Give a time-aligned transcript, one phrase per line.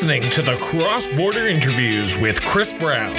[0.00, 3.12] listening to the Cross Border Interviews with Chris Brown.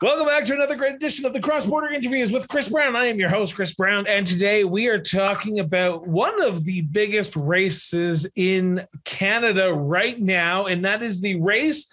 [0.00, 2.94] Welcome back to another great edition of the Cross Border Interviews with Chris Brown.
[2.94, 6.82] I am your host, Chris Brown, and today we are talking about one of the
[6.82, 11.92] biggest races in Canada right now, and that is the race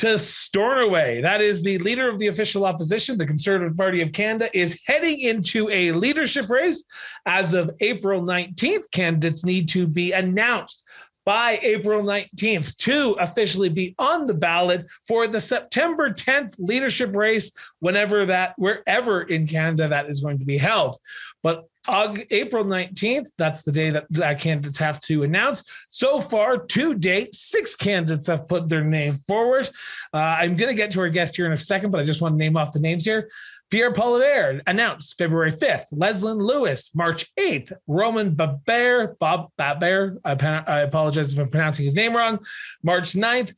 [0.00, 1.20] to Stornoway.
[1.20, 5.20] That is the leader of the official opposition, the Conservative Party of Canada, is heading
[5.20, 6.86] into a leadership race.
[7.26, 10.84] As of April 19th, candidates need to be announced
[11.26, 17.52] by April 19th to officially be on the ballot for the September 10th leadership race,
[17.80, 20.96] whenever that, wherever in Canada that is going to be held.
[21.42, 25.64] But April 19th, that's the day that, that candidates have to announce.
[25.88, 29.68] So far, to date, six candidates have put their name forward.
[30.12, 32.20] Uh, I'm going to get to our guest here in a second, but I just
[32.20, 33.30] want to name off the names here.
[33.70, 35.92] Pierre Poilievre announced February 5th.
[35.92, 37.72] Leslyn Lewis, March 8th.
[37.86, 40.32] Roman Babert, Bob Babert, I,
[40.66, 42.40] I apologize if I'm pronouncing his name wrong.
[42.82, 43.54] March 9th.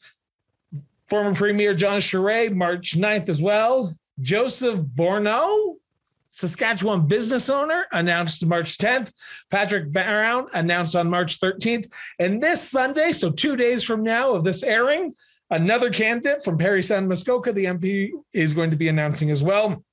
[1.08, 3.94] Former Premier Jean Charest, March 9th as well.
[4.20, 5.76] Joseph Borneau,
[6.32, 9.12] Saskatchewan business owner, announced March 10th.
[9.50, 11.86] Patrick Brown announced on March 13th.
[12.18, 15.12] And this Sunday, so two days from now of this airing,
[15.50, 19.84] another candidate from Parry Sound Muskoka, the MP, is going to be announcing as well.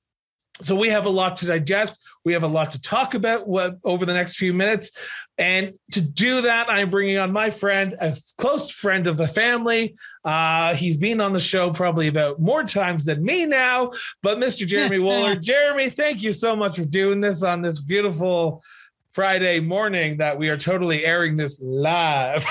[0.62, 1.98] So we have a lot to digest.
[2.24, 4.90] We have a lot to talk about what, over the next few minutes.
[5.38, 9.96] And to do that, I'm bringing on my friend, a close friend of the family.
[10.24, 13.90] Uh, he's been on the show probably about more times than me now,
[14.22, 14.66] but Mr.
[14.66, 15.40] Jeremy Wooler.
[15.40, 18.62] Jeremy, thank you so much for doing this on this beautiful
[19.12, 22.44] Friday morning that we are totally airing this live.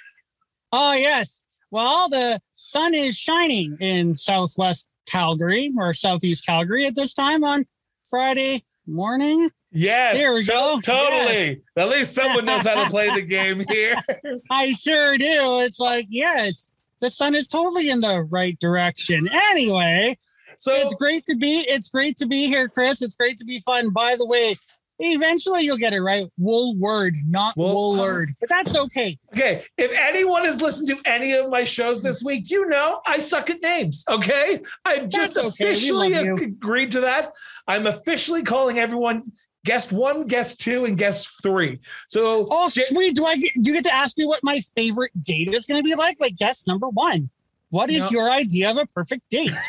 [0.72, 1.42] oh, yes.
[1.72, 7.66] Well, the sun is shining in Southwest Calgary or Southeast Calgary at this time on
[8.04, 9.50] Friday morning.
[9.72, 10.80] Yes, there we go.
[10.80, 11.48] Totally.
[11.48, 11.56] Yes.
[11.76, 13.96] At least someone knows how to play the game here.
[14.50, 15.60] I sure do.
[15.60, 16.70] It's like, yes,
[17.00, 19.28] the sun is totally in the right direction.
[19.32, 20.18] Anyway,
[20.58, 23.00] so it's great to be it's great to be here, Chris.
[23.00, 23.90] It's great to be fun.
[23.90, 24.56] By the way,
[25.02, 26.26] Eventually, you'll get it right.
[26.38, 29.18] Woolward, not Wool- Woolward, but that's okay.
[29.32, 29.64] Okay.
[29.78, 33.48] If anyone has listened to any of my shows this week, you know I suck
[33.48, 34.04] at names.
[34.08, 34.60] Okay.
[34.84, 35.46] I've just okay.
[35.46, 37.32] officially agreed to that.
[37.66, 39.24] I'm officially calling everyone
[39.64, 41.78] guest one, guest two, and guest three.
[42.08, 43.14] So, oh, sweet.
[43.14, 45.82] Do I get, do you get to ask me what my favorite date is going
[45.82, 46.20] to be like?
[46.20, 47.30] Like guest number one.
[47.70, 48.20] What is no.
[48.20, 49.52] your idea of a perfect date?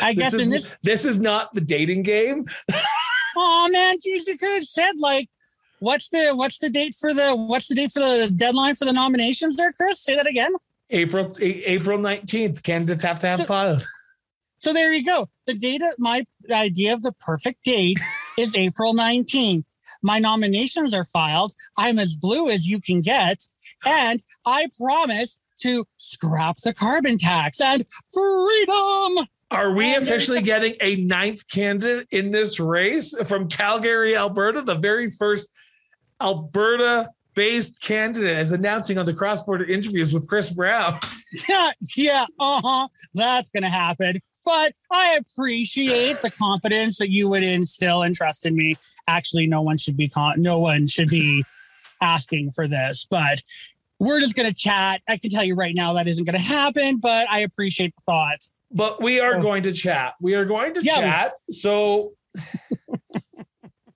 [0.00, 2.46] I guess is, in this, this is not the dating game.
[3.38, 5.28] oh man, geez, you could have said like,
[5.80, 8.92] what's the what's the date for the what's the date for the deadline for the
[8.92, 10.00] nominations there, Chris?
[10.00, 10.52] Say that again.
[10.90, 12.62] April April nineteenth.
[12.62, 13.86] Candidates have to have so, filed.
[14.60, 15.28] So there you go.
[15.46, 17.98] The date of my idea of the perfect date
[18.38, 19.66] is April nineteenth.
[20.02, 21.52] My nominations are filed.
[21.76, 23.48] I'm as blue as you can get,
[23.84, 29.26] and I promise to scrap the carbon tax and freedom.
[29.50, 34.60] Are we officially getting a ninth candidate in this race from Calgary, Alberta?
[34.60, 35.48] The very first
[36.20, 40.98] Alberta based candidate is announcing on the cross border interviews with Chris Brown.
[41.46, 42.88] Yeah, yeah, uh huh.
[43.12, 44.18] That's going to happen.
[44.46, 48.78] But I appreciate the confidence that you would instill and trust in me.
[49.06, 51.44] Actually, no one should be con- no one should be
[52.00, 53.42] asking for this, but
[54.00, 55.02] we're just going to chat.
[55.06, 58.00] I can tell you right now that isn't going to happen, but I appreciate the
[58.00, 60.14] thought but we are going to chat.
[60.20, 61.32] We are going to yeah, chat.
[61.50, 62.12] So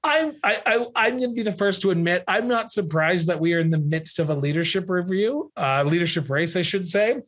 [0.05, 3.41] I'm I, I I'm going to be the first to admit I'm not surprised that
[3.41, 7.21] we are in the midst of a leadership review, uh, leadership race, I should say.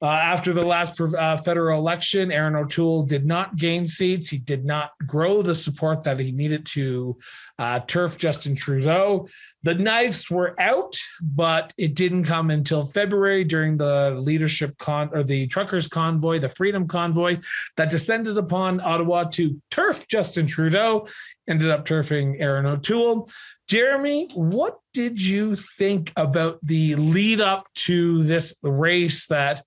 [0.00, 4.28] Uh, after the last uh, federal election, Erin O'Toole did not gain seats.
[4.28, 7.18] He did not grow the support that he needed to
[7.58, 9.26] uh, turf Justin Trudeau.
[9.64, 15.24] The knives were out, but it didn't come until February during the leadership con or
[15.24, 17.38] the truckers convoy, the freedom convoy
[17.76, 21.08] that descended upon Ottawa to turf Justin Trudeau,
[21.48, 23.28] ended up turfing Erin O'Toole.
[23.66, 29.62] Jeremy, what did you think about the lead up to this race that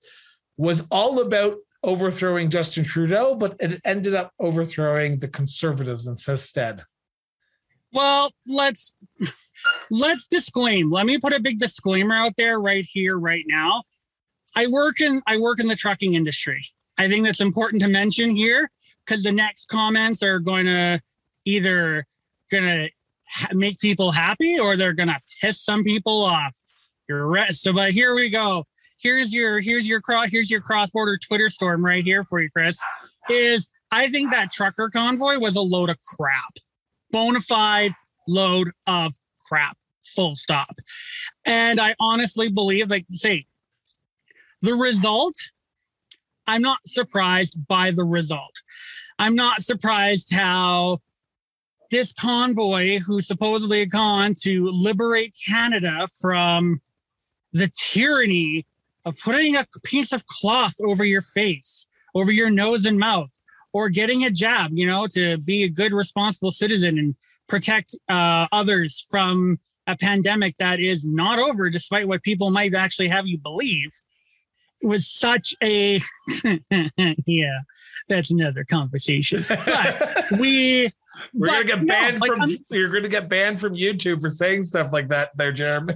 [0.62, 6.84] was all about overthrowing Justin Trudeau, but it ended up overthrowing the conservatives instead?
[7.92, 8.94] Well, let's
[9.90, 10.92] let's disclaim.
[10.92, 13.84] Let me put a big disclaimer out there right here, right now.
[14.56, 16.64] I work in I work in the trucking industry.
[16.96, 18.70] I think that's important to mention here
[19.04, 21.02] because the next comments are going to
[21.44, 22.06] either
[22.52, 22.90] going to
[23.28, 26.56] ha- make people happy or they're going to piss some people off.
[27.10, 27.52] You're right.
[27.56, 28.66] So, but here we go.
[29.02, 32.50] Here's your here's your cross here's your cross border Twitter storm right here for you,
[32.50, 32.80] Chris.
[33.30, 36.60] Is I think that trucker convoy was a load of crap
[37.12, 37.94] bona fide
[38.28, 39.16] load of
[39.48, 39.78] crap.
[40.04, 40.80] Full stop.
[41.46, 43.46] And I honestly believe, like, say,
[44.62, 45.36] the result,
[46.48, 48.62] I'm not surprised by the result.
[49.20, 51.00] I'm not surprised how
[51.92, 56.82] this convoy, who supposedly had gone to liberate Canada from
[57.54, 58.66] the tyranny
[59.06, 63.32] of putting a piece of cloth over your face, over your nose and mouth,
[63.74, 67.16] or getting a jab, you know, to be a good, responsible citizen and
[67.48, 73.08] protect uh, others from a pandemic that is not over, despite what people might actually
[73.08, 73.90] have you believe,
[74.84, 76.02] was such a
[77.26, 77.58] yeah,
[78.08, 79.46] that's another conversation.
[79.48, 80.92] But we
[81.34, 84.22] we're but gonna get no, banned like, from I'm- you're gonna get banned from YouTube
[84.22, 85.96] for saying stuff like that there, Jeremy.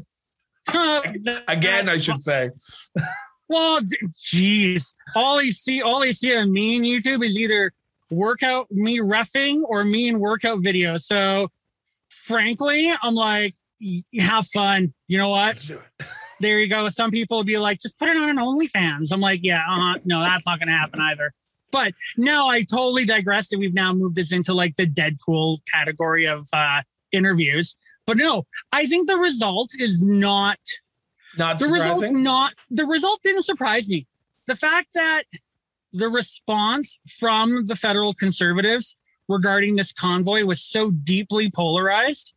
[1.47, 2.49] Again, I should say.
[3.47, 3.79] Well,
[4.19, 7.73] jeez, all I see, all I see on me and YouTube is either
[8.09, 11.01] workout me refing or me in workout videos.
[11.01, 11.51] So,
[12.09, 13.53] frankly, I'm like,
[14.19, 14.93] have fun.
[15.07, 15.45] You know what?
[15.45, 16.07] Let's do it.
[16.41, 16.89] There you go.
[16.89, 19.13] Some people would be like, just put it on an OnlyFans.
[19.13, 19.99] I'm like, yeah, uh-huh.
[20.03, 21.31] no, that's not going to happen either.
[21.71, 23.53] But no, I totally digress.
[23.53, 26.81] And we've now moved this into like the Deadpool category of uh,
[27.13, 27.77] interviews.
[28.05, 30.59] But no, I think the result is not
[31.37, 34.07] Not the result not the result didn't surprise me.
[34.47, 35.23] The fact that
[35.91, 38.95] the response from the federal conservatives
[39.27, 42.33] regarding this convoy was so deeply polarized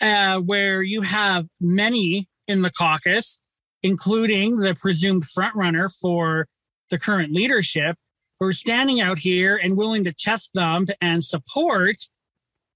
[0.00, 3.40] uh, where you have many in the caucus
[3.82, 6.48] including the presumed frontrunner for
[6.90, 7.96] the current leadership
[8.38, 11.96] who are standing out here and willing to chest thump and support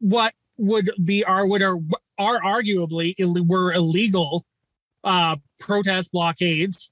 [0.00, 1.78] what would be our would are,
[2.18, 4.46] are arguably Ill- were illegal
[5.02, 6.88] uh, protest blockades.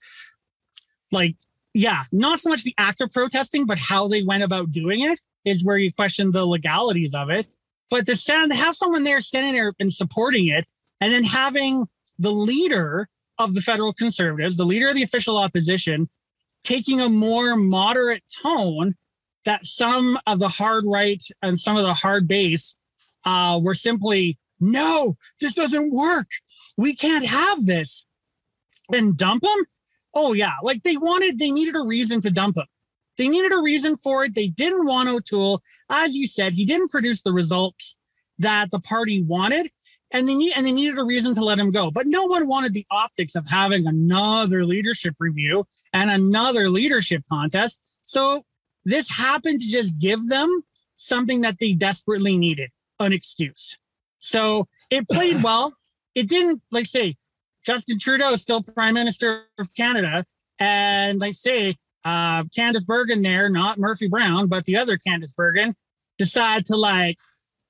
[1.13, 1.37] Like,
[1.73, 5.21] yeah, not so much the act of protesting, but how they went about doing it
[5.45, 7.55] is where you question the legalities of it.
[7.91, 10.67] But to stand, have someone there standing there and supporting it,
[11.01, 11.87] and then having
[12.19, 13.09] the leader
[13.39, 16.09] of the federal conservatives, the leader of the official opposition,
[16.65, 18.97] taking a more moderate tone
[19.45, 22.77] that some of the hard right and some of the hard base
[23.25, 26.29] uh, were simply, no, this doesn't work.
[26.77, 28.05] We can't have this.
[28.93, 29.65] And dump them
[30.13, 32.67] oh yeah like they wanted they needed a reason to dump him
[33.21, 34.35] they needed a reason for it.
[34.35, 35.61] They didn't want o'toole.
[35.91, 37.95] As you said he didn't produce the results
[38.39, 39.71] that the party wanted
[40.11, 41.91] and they need and they needed a reason to let him go.
[41.91, 47.83] But no one wanted the optics of having another leadership review and another leadership contest.
[48.05, 48.47] So
[48.87, 50.63] this happened to just give them
[50.97, 52.71] something that they desperately needed
[53.01, 53.77] an excuse.
[54.21, 55.75] So it played well.
[56.15, 57.17] It didn't like say
[57.65, 60.25] Justin Trudeau is still Prime Minister of Canada,
[60.59, 65.75] and like say uh, Candice Bergen there, not Murphy Brown, but the other Candice Bergen,
[66.19, 67.19] decide to like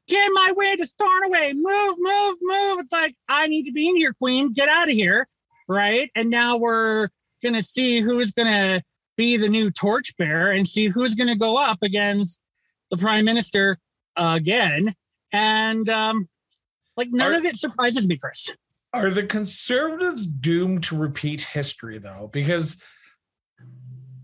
[0.07, 2.79] get in my way to Stornoway, move, move, move.
[2.81, 5.29] It's like I need to be in here, Queen, get out of here,
[5.69, 6.11] right?
[6.15, 7.09] And now we're
[7.43, 8.83] gonna see who's gonna
[9.17, 12.41] be the new torchbearer and see who's gonna go up against
[12.91, 13.79] the Prime Minister
[14.17, 14.95] again,
[15.33, 16.29] and um,
[16.97, 18.51] like none Are- of it surprises me, Chris.
[18.93, 22.29] Are the conservatives doomed to repeat history though?
[22.33, 22.83] Because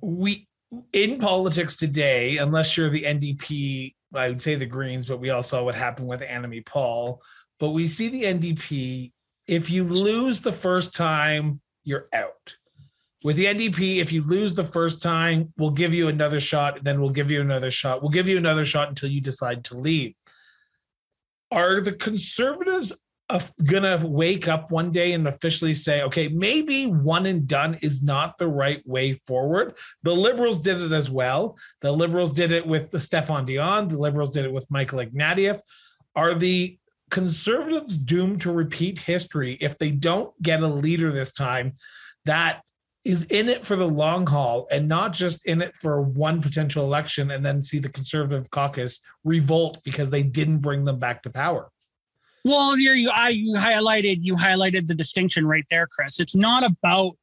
[0.02, 0.48] we
[0.92, 5.42] in politics today, unless you're the NDP, I would say the Greens, but we all
[5.42, 7.22] saw what happened with Annamie Paul.
[7.58, 9.12] But we see the NDP,
[9.46, 12.56] if you lose the first time, you're out.
[13.24, 17.00] With the NDP, if you lose the first time, we'll give you another shot, then
[17.00, 18.02] we'll give you another shot.
[18.02, 20.14] We'll give you another shot until you decide to leave.
[21.50, 22.92] Are the conservatives
[23.64, 28.38] gonna wake up one day and officially say, okay, maybe one and done is not
[28.38, 29.76] the right way forward.
[30.04, 31.56] The liberals did it as well.
[31.82, 33.88] The liberals did it with the Stéphane Dion.
[33.88, 35.58] The liberals did it with Michael Ignatieff.
[36.14, 36.78] Are the
[37.10, 41.76] conservatives doomed to repeat history if they don't get a leader this time
[42.24, 42.62] that
[43.06, 46.84] is in it for the long haul and not just in it for one potential
[46.84, 51.30] election and then see the conservative caucus revolt because they didn't bring them back to
[51.30, 51.70] power?
[52.44, 56.18] Well, you I, you highlighted you highlighted the distinction right there, Chris.
[56.18, 57.16] It's not about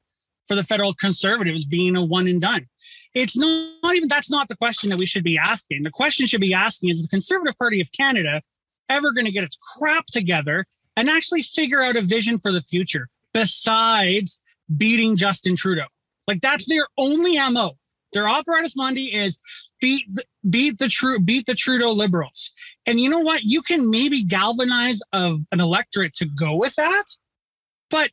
[0.47, 2.67] for the federal conservatives being a one and done.
[3.13, 5.83] It's not, not even that's not the question that we should be asking.
[5.83, 8.41] The question should be asking is the Conservative Party of Canada
[8.87, 12.61] ever going to get its crap together and actually figure out a vision for the
[12.61, 14.39] future besides
[14.75, 15.85] beating Justin Trudeau?
[16.27, 17.77] Like that's their only MO.
[18.13, 19.39] Their operatus mundi is
[19.81, 20.05] beat
[20.49, 22.51] beat the true beat the Trudeau liberals.
[22.85, 23.43] And you know what?
[23.43, 27.05] You can maybe galvanize of an electorate to go with that,
[27.89, 28.11] but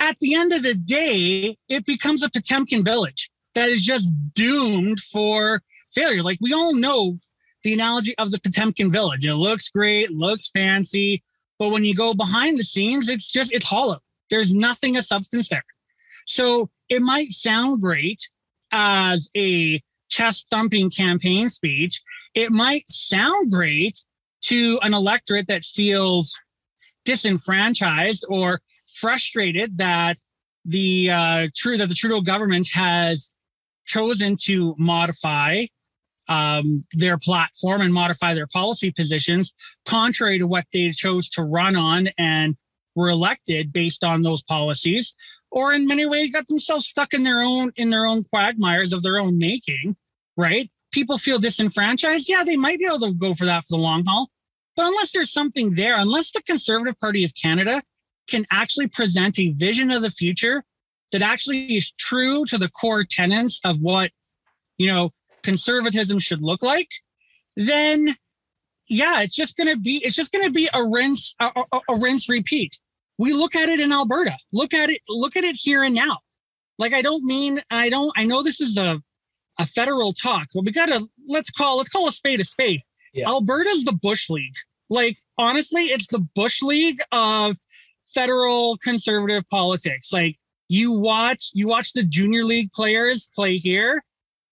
[0.00, 5.00] at the end of the day, it becomes a Potemkin village that is just doomed
[5.00, 5.62] for
[5.94, 6.22] failure.
[6.22, 7.18] Like we all know
[7.62, 9.24] the analogy of the Potemkin village.
[9.24, 11.22] It looks great, looks fancy,
[11.58, 14.00] But when you go behind the scenes, it's just, it's hollow.
[14.30, 15.64] There's nothing of substance there.
[16.26, 18.28] So it might sound great
[18.70, 22.02] as a chest thumping campaign speech.
[22.34, 24.02] It might sound great
[24.42, 26.36] to an electorate that feels
[27.04, 28.60] disenfranchised or
[29.00, 30.18] frustrated that
[30.64, 33.30] the uh, true that the Trudeau government has
[33.86, 35.66] chosen to modify
[36.28, 39.52] um, their platform and modify their policy positions
[39.84, 42.56] contrary to what they chose to run on and
[42.94, 45.14] were elected based on those policies
[45.50, 49.02] or in many ways got themselves stuck in their own in their own quagmires of
[49.02, 49.96] their own making
[50.36, 50.68] right?
[50.92, 52.28] People feel disenfranchised.
[52.28, 54.30] Yeah they might be able to go for that for the long haul.
[54.76, 57.82] But unless there's something there unless the conservative party of canada
[58.28, 60.64] can actually present a vision of the future
[61.12, 64.10] that actually is true to the core tenets of what
[64.78, 65.10] you know
[65.42, 66.88] conservatism should look like
[67.56, 68.16] then
[68.88, 71.80] yeah it's just going to be it's just going to be a rinse a, a,
[71.90, 72.78] a rinse repeat
[73.18, 74.36] we look at it in alberta.
[74.52, 76.18] Look at it look at it here and now.
[76.78, 79.00] Like i don't mean i don't i know this is a
[79.60, 82.82] a federal talk but we gotta let's call let's call a spade a spade.
[83.12, 83.28] Yeah.
[83.28, 84.54] alberta's the bush league.
[84.90, 87.56] Like honestly it's the bush league of
[88.06, 90.12] federal conservative politics.
[90.12, 90.36] Like
[90.68, 94.02] you watch you watch the junior league players play here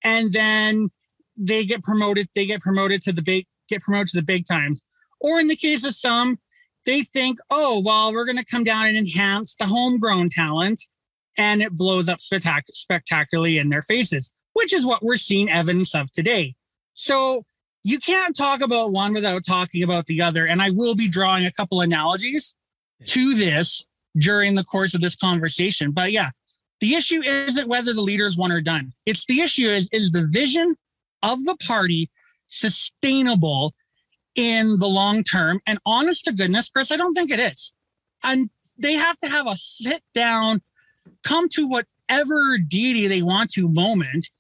[0.05, 0.91] and then
[1.37, 4.83] they get promoted they get promoted to the big get promoted to the big times.
[5.21, 6.39] Or in the case of some
[6.87, 10.83] they think oh well we're going to come down and enhance the homegrown talent
[11.39, 15.95] and it blows up spectac- spectacularly in their faces which is what we're seeing evidence
[15.95, 16.55] of today
[16.95, 17.45] so
[17.85, 21.45] you can't talk about one without talking about the other and i will be drawing
[21.45, 22.55] a couple analogies
[23.07, 23.85] to this
[24.17, 26.31] during the course of this conversation but yeah
[26.83, 28.93] the issue isn't whether the leaders won or done.
[29.07, 30.75] It's the issue is is the vision
[31.23, 32.11] of the party
[32.49, 33.73] sustainable
[34.35, 35.61] in the long term?
[35.67, 37.73] And honest to goodness, Chris, I don't think it is.
[38.23, 40.63] And they have to have a sit down,
[41.23, 44.31] come to whatever deity they want to moment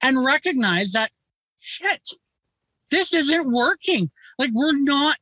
[0.00, 1.10] and recognize that
[1.58, 2.08] shit,
[2.90, 4.10] this isn't working.
[4.38, 5.18] Like we're not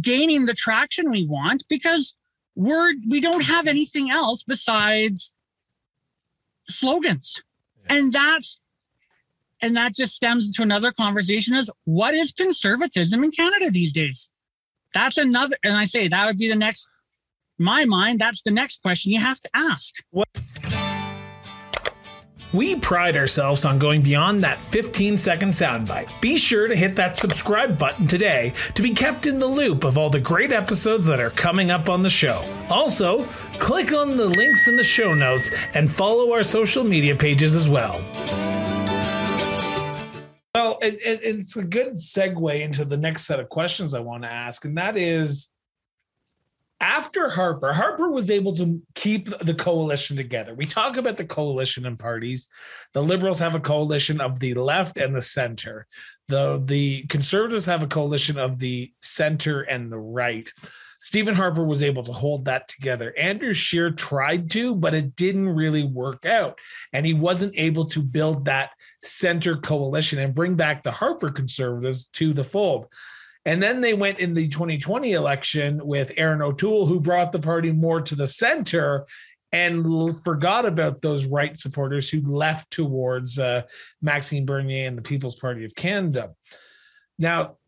[0.00, 2.14] gaining the traction we want because
[2.54, 5.32] we're we don't have anything else besides
[6.68, 7.42] slogans.
[7.84, 7.96] Yeah.
[7.96, 8.60] And that's
[9.62, 14.28] and that just stems into another conversation is what is conservatism in Canada these days?
[14.92, 16.88] That's another and I say that would be the next
[17.58, 19.94] my mind, that's the next question you have to ask.
[20.10, 20.28] What
[22.52, 26.20] we pride ourselves on going beyond that 15 second soundbite.
[26.20, 29.96] Be sure to hit that subscribe button today to be kept in the loop of
[29.96, 32.44] all the great episodes that are coming up on the show.
[32.68, 33.24] Also,
[33.58, 37.70] click on the links in the show notes and follow our social media pages as
[37.70, 37.98] well.
[40.54, 44.24] Well, it, it, it's a good segue into the next set of questions I want
[44.24, 45.50] to ask, and that is
[46.82, 50.52] after Harper, Harper was able to keep the coalition together.
[50.52, 52.48] We talk about the coalition in parties.
[52.92, 55.86] The liberals have a coalition of the left and the center.
[56.28, 60.50] The the conservatives have a coalition of the center and the right.
[61.00, 63.14] Stephen Harper was able to hold that together.
[63.16, 66.58] Andrew Scheer tried to, but it didn't really work out.
[66.92, 68.70] And he wasn't able to build that
[69.02, 72.86] center coalition and bring back the Harper conservatives to the fold.
[73.44, 77.72] And then they went in the 2020 election with Erin O'Toole, who brought the party
[77.72, 79.06] more to the center
[79.50, 83.62] and forgot about those right supporters who left towards uh,
[84.00, 86.30] Maxime Bernier and the People's Party of Canada.
[87.18, 87.58] Now,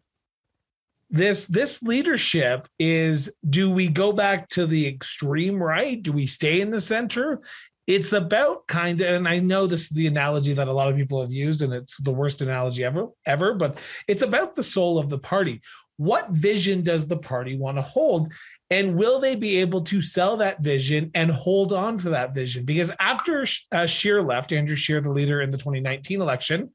[1.11, 6.61] this this leadership is do we go back to the extreme right do we stay
[6.61, 7.41] in the center
[7.87, 10.97] it's about kind of and i know this is the analogy that a lot of
[10.97, 14.99] people have used and it's the worst analogy ever ever but it's about the soul
[14.99, 15.61] of the party.
[15.97, 18.33] What vision does the party want to hold?
[18.71, 22.65] And will they be able to sell that vision and hold on to that vision?
[22.65, 26.71] Because after uh, Scheer left andrew Scheer the leader in the 2019 election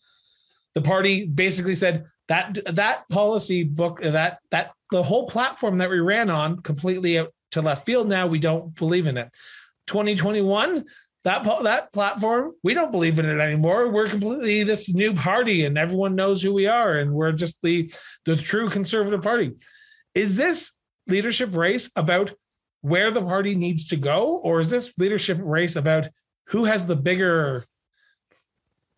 [0.75, 5.99] the party basically said that that policy book that that the whole platform that we
[5.99, 9.29] ran on completely to left field now we don't believe in it
[9.89, 10.85] 2021
[11.25, 13.89] that that platform we don't believe in it anymore.
[13.89, 17.91] We're completely this new party and everyone knows who we are and we're just the
[18.25, 19.55] the true conservative party.
[20.13, 20.73] Is this
[21.07, 22.33] leadership race about
[22.81, 26.07] where the party needs to go or is this leadership race about
[26.47, 27.65] who has the bigger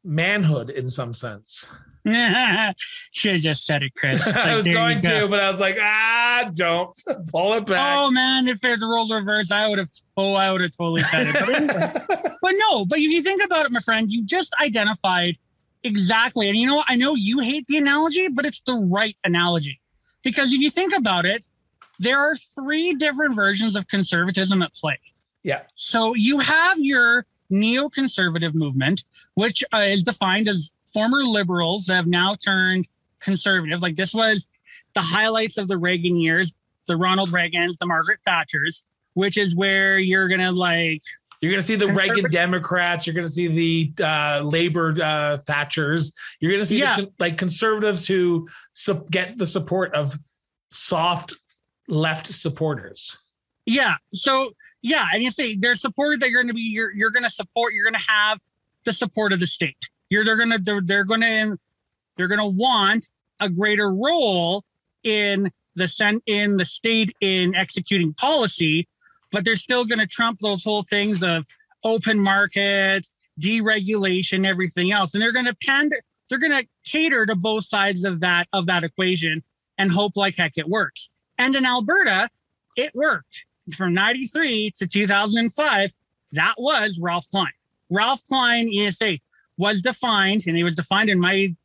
[0.03, 1.67] manhood in some sense
[3.11, 4.25] Should have just said it, Chris.
[4.31, 7.97] Like, I was going to, but I was like, ah, don't pull it back.
[7.97, 9.89] Oh man, if it rolled reverse, I would have.
[10.17, 11.33] Oh, I would have totally said it.
[11.33, 12.35] But, anyway.
[12.41, 15.37] but no, but if you think about it, my friend, you just identified
[15.83, 16.49] exactly.
[16.49, 19.79] And you know, I know you hate the analogy, but it's the right analogy
[20.23, 21.47] because if you think about it,
[21.99, 24.99] there are three different versions of conservatism at play.
[25.43, 25.61] Yeah.
[25.75, 29.03] So you have your neoconservative movement,
[29.35, 32.87] which uh, is defined as former liberals that have now turned
[33.19, 33.81] conservative.
[33.81, 34.47] Like this was
[34.93, 36.53] the highlights of the Reagan years,
[36.87, 38.83] the Ronald Reagans, the Margaret Thatchers,
[39.13, 41.01] which is where you're gonna like
[41.41, 43.07] You're going to see the Reagan Democrats.
[43.07, 46.13] You're going to see the uh, Labor uh, Thatchers.
[46.39, 46.97] You're going to see Yeah.
[46.97, 50.17] the, like conservatives who su- get the support of
[50.71, 51.33] soft
[51.87, 53.17] left supporters.
[53.65, 53.95] Yeah.
[54.13, 54.51] So
[54.83, 56.21] yeah, and you see, they're supported.
[56.21, 57.73] you're going to be you're you're going to support.
[57.73, 58.39] You're going to have
[58.85, 59.89] the support of the state.
[60.09, 61.57] You're they're going to they're, they're to
[62.17, 63.09] they're to want
[63.39, 64.63] a greater role
[65.03, 68.87] in the sen- in the state in executing policy,
[69.31, 71.45] but they're still going to trump those whole things of
[71.83, 76.01] open markets, deregulation, everything else, and they're going to pander.
[76.29, 79.43] They're to cater to both sides of that of that equation
[79.77, 81.09] and hope like heck it works.
[81.37, 82.29] And in Alberta,
[82.75, 83.45] it worked
[83.75, 85.91] from 93 to 2005
[86.33, 87.51] that was ralph klein
[87.91, 89.19] ralph klein esa
[89.57, 91.55] was defined and it was defined in my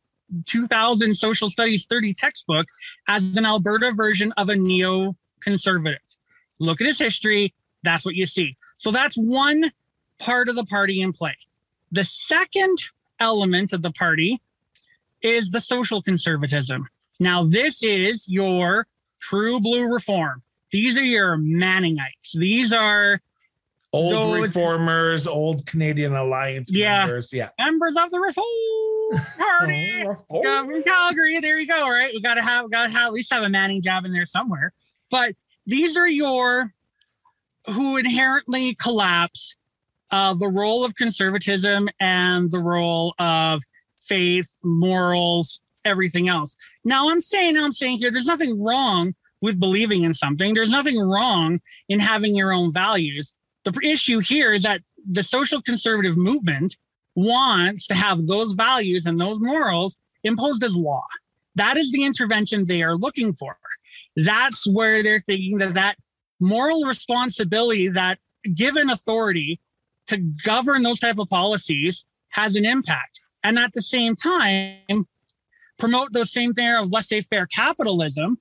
[0.45, 2.67] 2000 social studies 30 textbook
[3.07, 5.99] as an alberta version of a neo-conservative.
[6.59, 7.53] Look at his history.
[7.83, 8.55] That's what you see.
[8.75, 9.71] So that's one
[10.19, 11.37] part of the party in play.
[11.91, 12.77] The second
[13.19, 14.41] element of the party
[15.21, 16.87] is the social conservatism.
[17.19, 18.85] Now this is your
[19.19, 20.43] true blue reform.
[20.71, 22.33] These are your Manningites.
[22.33, 23.21] These are
[23.93, 27.05] Old reformers, old Canadian Alliance Yeah.
[27.05, 27.31] members.
[27.33, 27.49] Yeah.
[27.59, 30.03] members of the Reform Party.
[30.05, 30.69] Reform.
[30.71, 31.39] From Calgary.
[31.39, 31.89] There you go.
[31.89, 34.25] Right, we gotta have, we gotta have at least have a Manning job in there
[34.25, 34.73] somewhere.
[35.09, 36.73] But these are your
[37.67, 39.55] who inherently collapse
[40.11, 43.63] uh, the role of conservatism and the role of
[44.01, 46.55] faith, morals, everything else.
[46.85, 50.53] Now, I'm saying, I'm saying here, there's nothing wrong with believing in something.
[50.53, 53.35] There's nothing wrong in having your own values.
[53.67, 56.77] The issue here is that the social conservative movement
[57.15, 61.03] wants to have those values and those morals imposed as law.
[61.55, 63.57] That is the intervention they are looking for.
[64.15, 65.97] That's where they're thinking that that
[66.39, 68.19] moral responsibility, that
[68.55, 69.59] given authority
[70.07, 73.19] to govern those type of policies has an impact.
[73.43, 75.07] And at the same time,
[75.77, 78.39] promote those same thing of laissez-faire capitalism,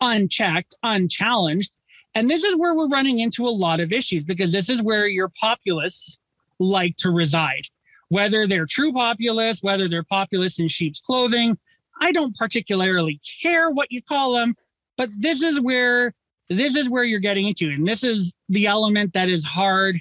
[0.00, 1.76] unchecked, unchallenged.
[2.14, 5.06] And this is where we're running into a lot of issues because this is where
[5.06, 6.18] your populists
[6.58, 7.68] like to reside.
[8.08, 11.58] Whether they're true populists, whether they're populists in sheep's clothing,
[12.00, 14.56] I don't particularly care what you call them,
[14.96, 16.14] but this is where
[16.50, 20.00] this is where you're getting into, and this is the element that is hard.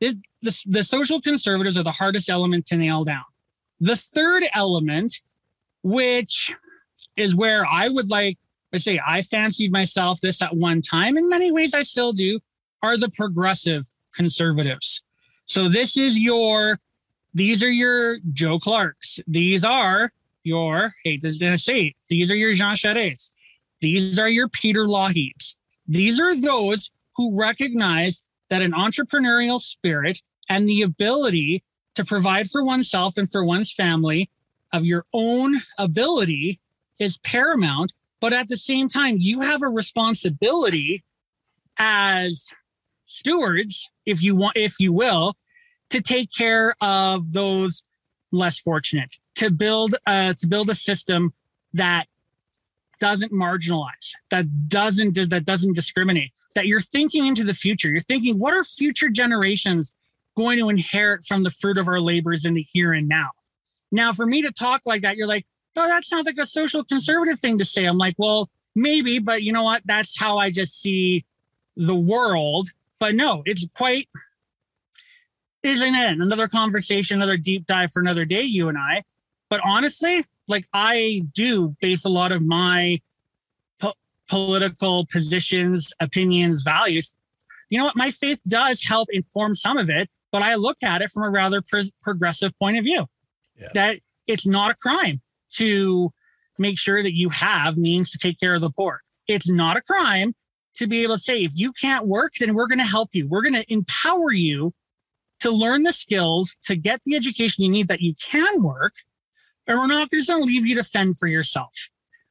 [0.00, 3.22] This, the, the social conservatives are the hardest element to nail down.
[3.78, 5.20] The third element,
[5.84, 6.52] which
[7.16, 8.38] is where I would like
[8.72, 11.16] let's say I fancied myself this at one time.
[11.16, 12.40] In many ways, I still do,
[12.82, 15.02] are the progressive conservatives.
[15.44, 16.78] So this is your,
[17.34, 19.20] these are your Joe Clarks.
[19.26, 20.10] These are
[20.44, 23.30] your, hate to say it, these are your Jean Charest.
[23.80, 25.56] These are your Peter Lougheeds.
[25.86, 32.64] These are those who recognize that an entrepreneurial spirit and the ability to provide for
[32.64, 34.30] oneself and for one's family
[34.72, 36.60] of your own ability
[36.98, 41.04] is paramount but at the same time you have a responsibility
[41.78, 42.48] as
[43.04, 45.34] stewards if you want if you will
[45.90, 47.82] to take care of those
[48.30, 51.34] less fortunate to build uh to build a system
[51.74, 52.06] that
[53.00, 57.88] doesn't marginalize that doesn't that doesn't discriminate that you're thinking into the future.
[57.88, 59.92] You're thinking what are future generations
[60.36, 63.30] going to inherit from the fruit of our labors in the here and now?
[63.90, 66.84] Now for me to talk like that you're like oh, that sounds like a social
[66.84, 67.84] conservative thing to say.
[67.84, 69.82] I'm like, well, maybe, but you know what?
[69.84, 71.24] That's how I just see
[71.76, 72.70] the world.
[72.98, 74.08] But no, it's quite,
[75.62, 76.18] isn't it?
[76.18, 79.02] Another conversation, another deep dive for another day, you and I.
[79.48, 83.00] But honestly, like I do base a lot of my
[83.80, 83.94] po-
[84.28, 87.14] political positions, opinions, values.
[87.68, 87.96] You know what?
[87.96, 91.30] My faith does help inform some of it, but I look at it from a
[91.30, 93.06] rather pro- progressive point of view.
[93.56, 93.68] Yeah.
[93.74, 95.20] That it's not a crime
[95.56, 96.10] to
[96.58, 99.00] make sure that you have means to take care of the poor.
[99.26, 100.34] It's not a crime
[100.76, 103.28] to be able to say, if you can't work, then we're going to help you.
[103.28, 104.72] We're going to empower you
[105.40, 108.94] to learn the skills, to get the education you need that you can work.
[109.66, 111.72] And we're not just going to leave you to fend for yourself.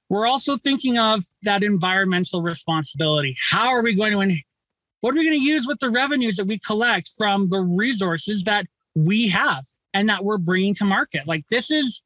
[0.10, 3.36] We're also thinking of that environmental responsibility.
[3.50, 4.36] How are we going to,
[5.02, 8.44] what are we going to use with the revenues that we collect from the resources
[8.44, 11.28] that we have and that we're bringing to market?
[11.28, 12.02] Like this is,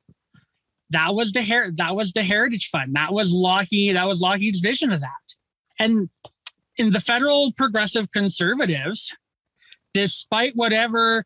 [0.96, 2.96] that was the her- that was the heritage fund.
[2.96, 5.36] That was Lougheed that was Lougheed's vision of that.
[5.78, 6.10] And
[6.78, 9.14] in the federal progressive conservatives,
[9.94, 11.26] despite whatever,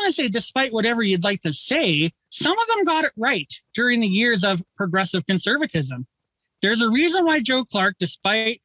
[0.00, 4.00] I say, despite whatever you'd like to say, some of them got it right during
[4.00, 6.06] the years of progressive conservatism.
[6.62, 8.60] There's a reason why Joe Clark, despite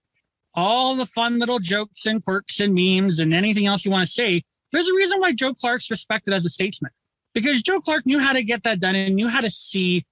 [0.56, 4.12] all the fun little jokes and quirks and memes and anything else you want to
[4.12, 6.92] say, there's a reason why Joe Clark's respected as a statesman.
[7.34, 10.06] Because Joe Clark knew how to get that done and knew how to see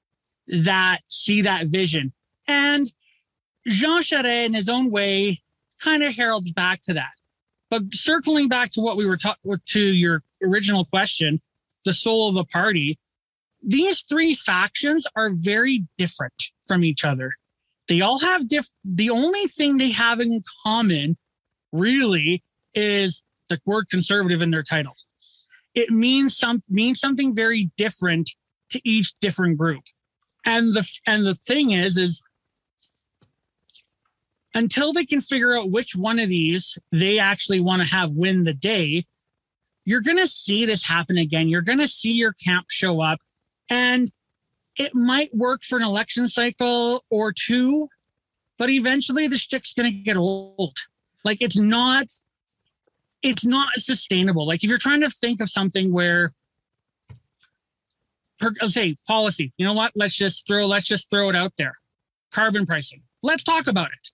[0.48, 2.14] that, see that vision.
[2.48, 2.92] And
[3.68, 5.40] Jean Charest, in his own way,
[5.82, 7.12] kind of heralds back to that.
[7.70, 11.40] But circling back to what we were talking to your original question,
[11.84, 12.98] the soul of the party,
[13.62, 17.34] these three factions are very different from each other.
[17.88, 18.68] They all have diff.
[18.84, 21.18] The only thing they have in common,
[21.72, 24.96] really, is the word conservative in their title.
[25.74, 28.32] It means some means something very different
[28.72, 29.84] to each different group.
[30.46, 32.24] And the and the thing is, is
[34.54, 38.44] until they can figure out which one of these they actually want to have win
[38.44, 39.06] the day,
[39.86, 41.48] you're going to see this happen again.
[41.48, 43.20] You're going to see your camp show up
[43.70, 44.12] and
[44.78, 47.88] it might work for an election cycle or two,
[48.58, 50.76] but eventually the stick's going to get old.
[51.24, 52.08] Like it's not,
[53.22, 54.48] it's not sustainable.
[54.48, 56.32] Like if you're trying to think of something where,
[58.42, 59.92] let's say policy, you know what?
[59.96, 61.74] Let's just throw, let's just throw it out there.
[62.34, 63.04] Carbon pricing.
[63.24, 64.10] Let's talk about it.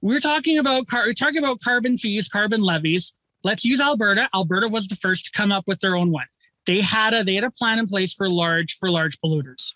[0.00, 3.12] We're talking about car, we're talking about carbon fees, carbon levies.
[3.44, 4.28] Let's use Alberta.
[4.34, 6.26] Alberta was the first to come up with their own one.
[6.66, 9.72] They had a they had a plan in place for large for large polluters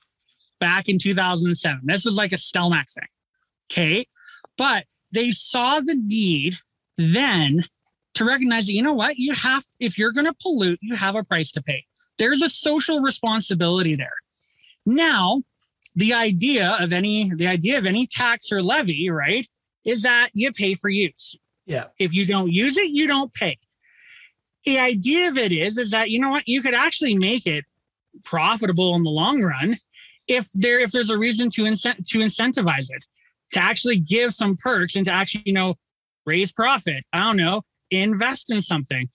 [0.61, 1.81] back in 2007.
[1.85, 3.09] This is like a Stelmach thing.
[3.71, 4.07] Okay.
[4.57, 6.57] But they saw the need
[6.97, 7.63] then
[8.15, 11.17] to recognize that, you know what, you have, if you're going to pollute, you have
[11.17, 11.85] a price to pay.
[12.23, 14.15] There's a social responsibility there.
[14.87, 15.43] Now,
[15.95, 19.47] the idea of any, the idea of any tax or levy, right,
[19.85, 21.37] is that you pay for use.
[21.67, 21.87] Yeah.
[21.99, 23.57] If you don't use it, you don't pay
[24.65, 27.65] the idea of it is is that you know what you could actually make it
[28.25, 29.77] profitable in the long run
[30.29, 33.05] if there if there's a reason to incent to incentivize it
[33.53, 35.75] to actually give some perks and to actually you know
[36.27, 39.09] raise profit i don't know invest in something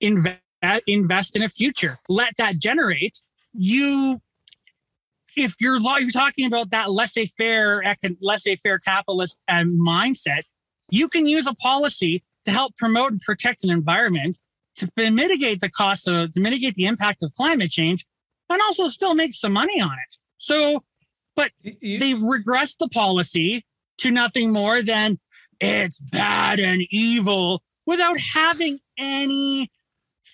[0.00, 0.38] invest
[0.86, 3.20] invest in a future let that generate
[3.52, 4.20] you
[5.36, 7.82] if you're you're talking about that laissez-faire
[8.20, 10.42] laissez-faire capitalist um, mindset
[10.90, 14.38] you can use a policy to help promote and protect an environment
[14.76, 18.06] to mitigate the cost of to mitigate the impact of climate change
[18.50, 20.16] and also still make some money on it.
[20.38, 20.84] So,
[21.34, 23.64] but you, they've regressed the policy
[23.98, 25.18] to nothing more than
[25.60, 29.70] it's bad and evil without having any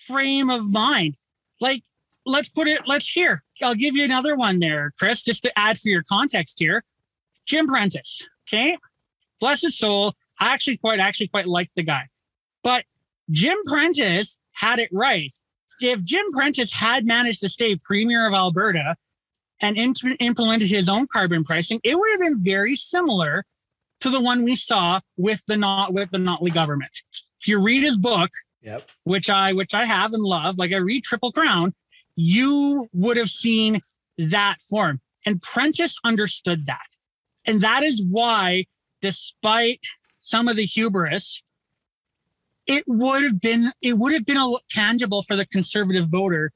[0.09, 1.15] frame of mind.
[1.61, 1.83] Like,
[2.25, 3.41] let's put it, let's hear.
[3.61, 6.83] I'll give you another one there, Chris, just to add for your context here.
[7.45, 8.77] Jim Prentice, okay?
[9.39, 10.13] Bless his soul.
[10.39, 12.07] I actually quite, actually quite like the guy.
[12.63, 12.85] But
[13.31, 15.31] Jim Prentice had it right.
[15.81, 18.95] If Jim Prentice had managed to stay premier of Alberta
[19.61, 23.45] and implemented his own carbon pricing, it would have been very similar
[24.01, 27.01] to the one we saw with the not with the Notley government.
[27.41, 28.89] If you read his book, yep.
[29.03, 31.73] which I which I have and love, like I read Triple Crown,
[32.15, 33.81] you would have seen
[34.17, 35.01] that form.
[35.25, 36.87] And Prentice understood that.
[37.45, 38.65] And that is why,
[39.01, 39.81] despite
[40.19, 41.41] some of the hubris
[42.69, 46.51] it would have been it would have been a, tangible for the conservative voter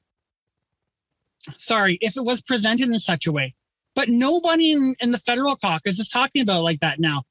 [1.58, 3.56] sorry if it was presented in such a way
[3.96, 7.24] but nobody in, in the federal caucus is talking about like that now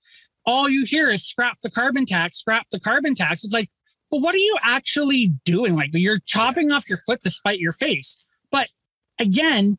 [0.44, 3.70] all you hear is scrap the carbon tax scrap the carbon tax it's like
[4.12, 7.72] but what are you actually doing like you're chopping off your foot to spite your
[7.72, 8.68] face but
[9.18, 9.76] again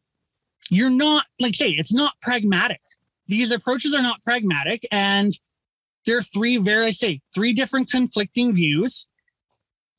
[0.70, 2.82] you're not like say it's not pragmatic
[3.28, 5.40] these approaches are not pragmatic and
[6.06, 9.08] there are three very, say, three different conflicting views.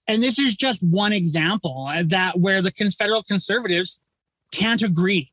[0.06, 4.00] And this is just one example that where the federal conservatives
[4.52, 5.32] can't agree.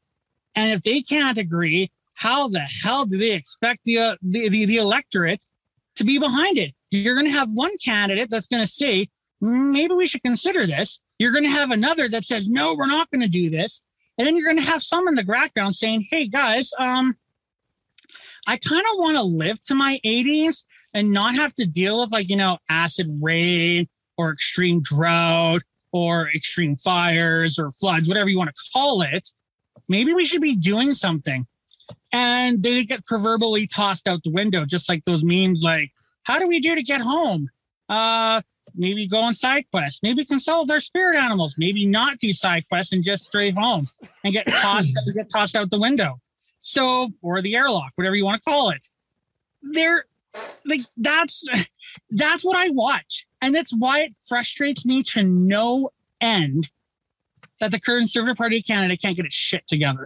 [0.55, 4.65] And if they can't agree, how the hell do they expect the, uh, the, the,
[4.65, 5.45] the electorate
[5.95, 6.71] to be behind it?
[6.91, 10.99] You're going to have one candidate that's going to say, maybe we should consider this.
[11.17, 13.81] You're going to have another that says, no, we're not going to do this.
[14.17, 17.15] And then you're going to have some in the background saying, hey, guys, um,
[18.45, 22.11] I kind of want to live to my 80s and not have to deal with
[22.11, 28.37] like, you know, acid rain or extreme drought or extreme fires or floods, whatever you
[28.37, 29.27] want to call it.
[29.87, 31.47] Maybe we should be doing something.
[32.11, 35.91] And they get proverbially tossed out the window, just like those memes like,
[36.23, 37.49] how do we do to get home?
[37.89, 38.41] Uh,
[38.75, 42.93] maybe go on side quests, maybe consult their spirit animals, maybe not do side quests
[42.93, 43.87] and just stray home
[44.23, 46.19] and get tossed get tossed out the window.
[46.61, 48.87] So, or the airlock, whatever you want to call it.
[49.61, 50.05] There,
[50.65, 51.43] like that's
[52.11, 53.25] that's what I watch.
[53.41, 56.69] And that's why it frustrates me to no end
[57.59, 60.05] that the current Conservative Party of Canada can't get its shit together.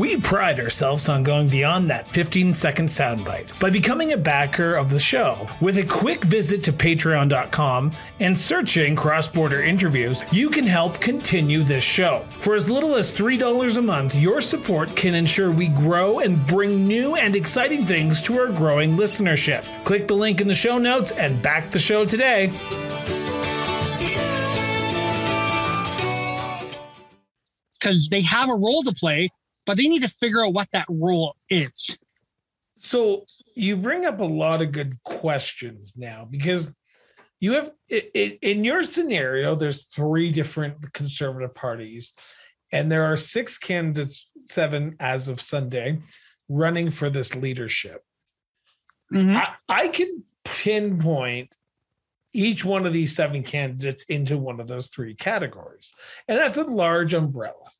[0.00, 4.88] We pride ourselves on going beyond that 15 second soundbite by becoming a backer of
[4.88, 5.46] the show.
[5.60, 11.58] With a quick visit to patreon.com and searching cross border interviews, you can help continue
[11.58, 12.20] this show.
[12.30, 16.88] For as little as $3 a month, your support can ensure we grow and bring
[16.88, 19.68] new and exciting things to our growing listenership.
[19.84, 22.46] Click the link in the show notes and back the show today.
[27.78, 29.30] Because they have a role to play
[29.70, 31.96] but they need to figure out what that role is.
[32.80, 36.74] So you bring up a lot of good questions now because
[37.38, 42.14] you have in your scenario there's three different conservative parties
[42.72, 46.00] and there are six candidates seven as of sunday
[46.48, 48.02] running for this leadership
[49.12, 49.36] mm-hmm.
[49.36, 51.54] I, I can pinpoint
[52.32, 55.94] each one of these seven candidates into one of those three categories
[56.28, 57.70] and that's a large umbrella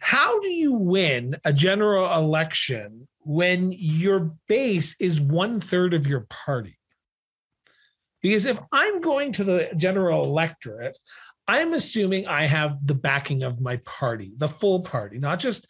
[0.00, 6.26] how do you win a general election when your base is one third of your
[6.30, 6.78] party?
[8.22, 10.98] Because if I'm going to the general electorate,
[11.46, 15.66] I'm assuming I have the backing of my party, the full party, not just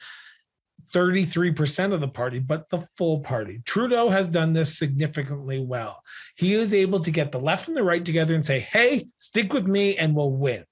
[0.93, 3.63] 33% of the party, but the full party.
[3.65, 6.03] Trudeau has done this significantly well.
[6.37, 9.53] He is able to get the left and the right together and say, hey, stick
[9.53, 10.65] with me and we'll win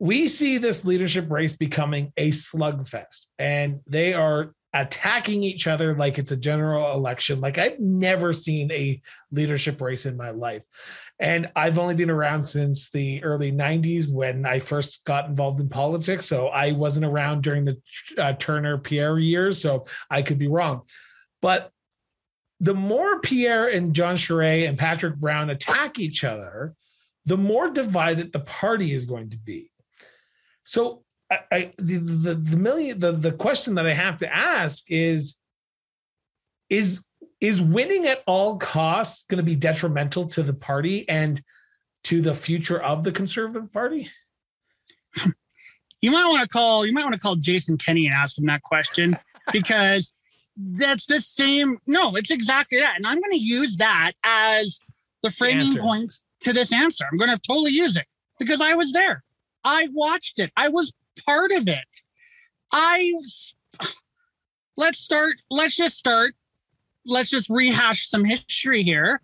[0.00, 6.16] we see this leadership race becoming a slugfest and they are attacking each other like
[6.16, 7.40] it's a general election.
[7.40, 10.64] Like i've never seen a leadership race in my life.
[11.18, 15.68] And i've only been around since the early 90s when i first got involved in
[15.68, 16.24] politics.
[16.24, 17.78] So i wasn't around during the
[18.16, 20.82] uh, turner pierre years so i could be wrong.
[21.42, 21.70] But
[22.58, 26.74] the more pierre and Jean Charest and patrick brown attack each other
[27.26, 29.69] the more divided the party is going to be
[30.70, 34.84] so I, I the, the the million the the question that I have to ask
[34.88, 35.36] is
[36.68, 37.04] is
[37.40, 41.42] is winning at all costs going to be detrimental to the party and
[42.04, 44.10] to the future of the conservative party?
[46.00, 48.46] You might want to call you might want to call jason kenney and ask him
[48.46, 49.16] that question
[49.52, 50.12] because
[50.56, 54.80] that's the same no it's exactly that and i'm going to use that as
[55.24, 57.04] the framing the point to this answer.
[57.10, 58.06] I'm going to totally use it
[58.38, 59.24] because i was there
[59.64, 60.50] I watched it.
[60.56, 60.92] I was
[61.26, 62.02] part of it.
[62.72, 63.12] I
[64.76, 65.36] let's start.
[65.50, 66.34] Let's just start.
[67.04, 69.20] Let's just rehash some history here.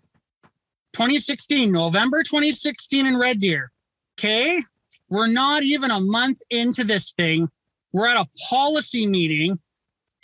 [0.93, 3.71] 2016, November 2016 in Red Deer.
[4.17, 4.63] Okay.
[5.09, 7.49] We're not even a month into this thing.
[7.93, 9.59] We're at a policy meeting,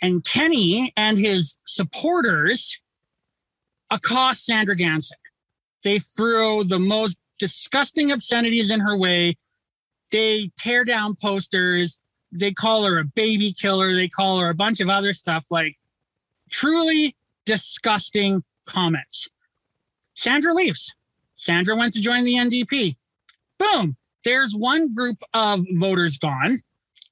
[0.02, 2.80] and Kenney and his supporters
[3.90, 5.16] accost Sandra Jansen.
[5.82, 9.36] They threw the most disgusting obscenities in her way
[10.14, 11.98] they tear down posters.
[12.30, 13.92] They call her a baby killer.
[13.94, 15.76] They call her a bunch of other stuff like
[16.48, 19.28] truly disgusting comments.
[20.14, 20.94] Sandra leaves.
[21.34, 22.94] Sandra went to join the NDP.
[23.58, 23.96] Boom.
[24.24, 26.60] There's one group of voters gone,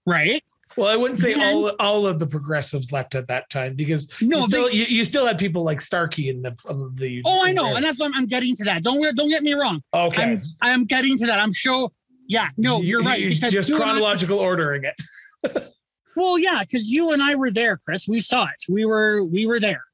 [0.06, 0.44] right?
[0.76, 4.08] Well, I wouldn't say then, all all of the progressives left at that time because
[4.22, 6.56] no, you still, they, you, you, still had people like Starkey in the
[6.94, 7.20] the.
[7.26, 8.82] Oh, I know, and that's what I'm, I'm, getting to that.
[8.82, 9.82] Don't don't get me wrong.
[9.92, 11.38] Okay, I'm, I'm getting to that.
[11.38, 11.90] I'm sure
[12.28, 13.28] yeah, no, you're right.
[13.28, 15.64] Because just chronological I, ordering it.
[16.16, 18.08] well, yeah, because you and I were there, Chris.
[18.08, 18.64] We saw it.
[18.68, 19.84] We were we were there,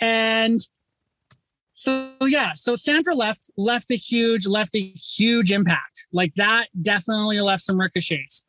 [0.00, 0.60] and
[1.74, 2.52] so yeah.
[2.54, 6.06] So Sandra left left a huge left a huge impact.
[6.12, 8.44] Like that definitely left some ricochets.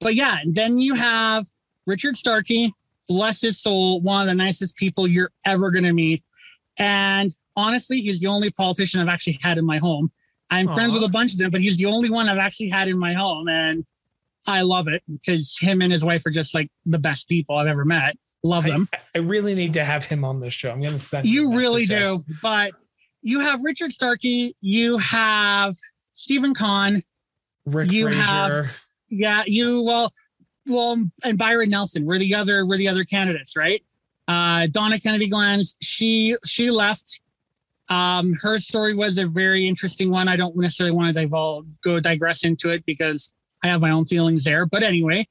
[0.00, 1.46] But yeah, then you have
[1.86, 2.72] Richard Starkey,
[3.08, 6.22] bless his soul, one of the nicest people you're ever gonna meet,
[6.76, 10.12] and honestly, he's the only politician I've actually had in my home.
[10.50, 10.74] I'm Aww.
[10.74, 12.98] friends with a bunch of them, but he's the only one I've actually had in
[12.98, 13.48] my home.
[13.48, 13.84] And
[14.46, 17.66] I love it because him and his wife are just like the best people I've
[17.66, 18.16] ever met.
[18.42, 18.88] Love them.
[18.92, 20.70] I, I really need to have him on this show.
[20.70, 22.24] I'm going to send you really do.
[22.40, 22.72] But
[23.20, 25.76] you have Richard Starkey, you have
[26.14, 27.02] Stephen Khan,
[27.66, 28.22] Rick you Fraser.
[28.22, 28.80] have
[29.10, 30.12] yeah, you well,
[30.66, 32.04] well, and Byron Nelson.
[32.04, 33.82] We're the other we're the other candidates, right?
[34.26, 37.20] Uh, Donna Kennedy Glans, she she left
[37.90, 40.28] um, her story was a very interesting one.
[40.28, 43.30] I don't necessarily want to divulge, go digress into it because
[43.62, 44.66] I have my own feelings there.
[44.66, 45.26] But anyway,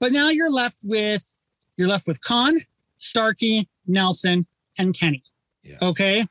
[0.00, 1.36] but now you're left with
[1.76, 2.58] you're left with Khan,
[2.98, 4.46] Starkey, Nelson,
[4.78, 5.24] and Kenney.
[5.62, 5.76] Yeah.
[5.80, 6.26] Okay.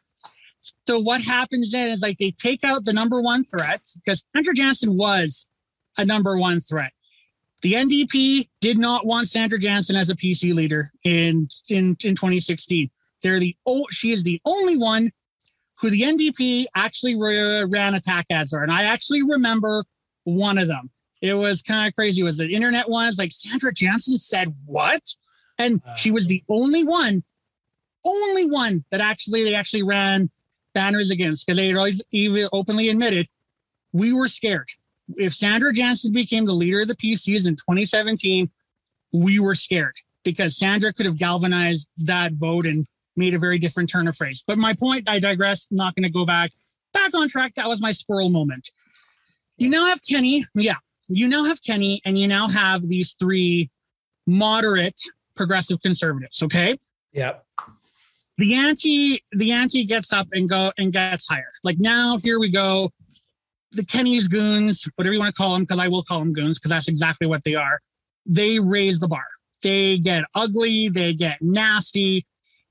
[0.88, 4.54] So what happens then is like they take out the number one threat because Sandra
[4.54, 5.46] Jansen was
[5.98, 6.94] a number one threat.
[7.62, 12.90] The NDP did not want Sandra Jansen as a PC leader in in, in 2016.
[13.22, 15.12] They're the oh, she is the only one
[15.84, 19.84] who the NDP actually ran attack ads for, and I actually remember
[20.24, 20.90] one of them.
[21.22, 22.22] It was kind of crazy.
[22.22, 23.06] It was the internet one.
[23.06, 25.04] ones like Sandra Jansen said what,
[25.60, 27.24] and uh, she was the only one,
[28.04, 30.32] only one that actually they actually ran
[30.74, 33.28] banners against because they had always even openly admitted
[33.92, 34.68] we were scared
[35.18, 38.50] if Sandra Jansen became the leader of the PCs in 2017,
[39.12, 43.90] we were scared because Sandra could have galvanized that vote and made a very different
[43.90, 44.44] turn of phrase.
[44.46, 46.52] But my point, I digress, I'm not going to go back.
[46.94, 47.56] Back on track.
[47.56, 48.72] That was my squirrel moment.
[49.58, 50.46] You now have Kenney.
[50.56, 50.76] Yeah.
[51.10, 53.70] You now have Kenney, and you now have these three
[54.26, 55.02] moderate
[55.36, 56.42] progressive conservatives.
[56.42, 56.78] Okay.
[57.12, 57.46] Yep.
[58.38, 61.50] The anti, the anti gets up and go and gets higher.
[61.64, 62.92] Like now, here we go
[63.74, 66.60] the Kenney's goons, whatever you want to call them, because I will call them goons
[66.60, 67.82] because that's exactly what they are.
[68.26, 69.26] They raise the bar.
[69.62, 70.90] They get ugly.
[70.90, 72.26] They get nasty.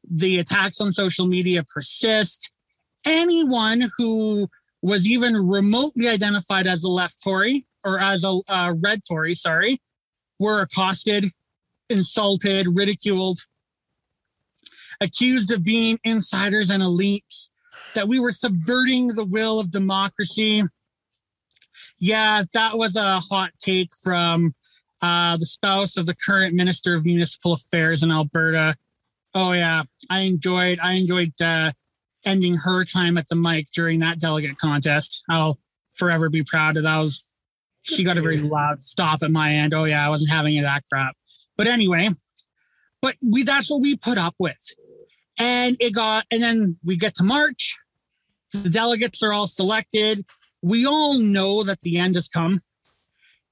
[0.09, 2.51] The attacks on social media persist.
[3.05, 4.49] Anyone who
[4.83, 9.81] was even remotely identified as a left Tory or as a uh, red Tory, sorry,
[10.39, 11.31] were accosted,
[11.89, 13.41] insulted, ridiculed,
[15.01, 17.49] accused of being insiders and elites,
[17.95, 20.65] that we were subverting the will of democracy.
[21.99, 24.55] Yeah, that was a hot take from
[25.01, 28.77] uh, the spouse of the current Minister of Municipal Affairs in Alberta.
[29.35, 31.73] Oh yeah, I enjoyed I enjoyed uh,
[32.25, 35.25] ending her time at the mic during that delegate contest.
[35.29, 35.59] I'll
[35.93, 36.99] forever be proud of that.
[36.99, 37.23] Was,
[37.83, 39.75] she got a very loud stop at my end.
[39.75, 41.17] Oh yeah, I wasn't having any of that crap.
[41.57, 42.11] But anyway,
[43.01, 44.75] but we that's what we put up with.
[45.39, 47.77] And it got and then we get to March.
[48.53, 50.27] The delegates are all selected
[50.63, 52.61] we all know that the end has come.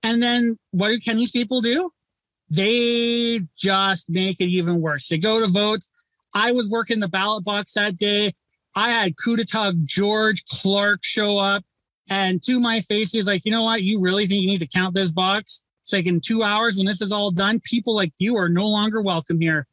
[0.02, 1.90] And then what do Kenney's people do?
[2.50, 5.08] They just make it even worse.
[5.08, 5.80] They go to vote.
[6.34, 8.34] I was working the ballot box that day.
[8.74, 11.64] I had coup d'etat George Clark show up.
[12.08, 13.82] And to my face, he's like, you know what?
[13.82, 15.62] You really think you need to count this box?
[15.82, 18.66] It's like in two hours when this is all done, people like you are no
[18.66, 19.66] longer welcome here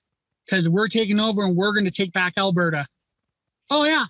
[0.45, 2.85] because we're taking over and we're going to take back Alberta.
[3.69, 4.05] Oh, yeah.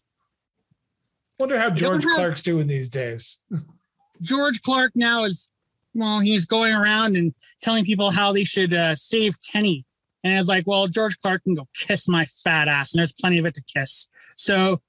[1.40, 3.40] Wonder how George Clark's doing these days.
[4.22, 5.50] George Clark now is,
[5.98, 9.86] well, he's going around and telling people how they should uh, save Kenney.
[10.24, 13.38] And it's like, well, George Clark can go kiss my fat ass, and there's plenty
[13.38, 14.08] of it to kiss.
[14.36, 14.82] So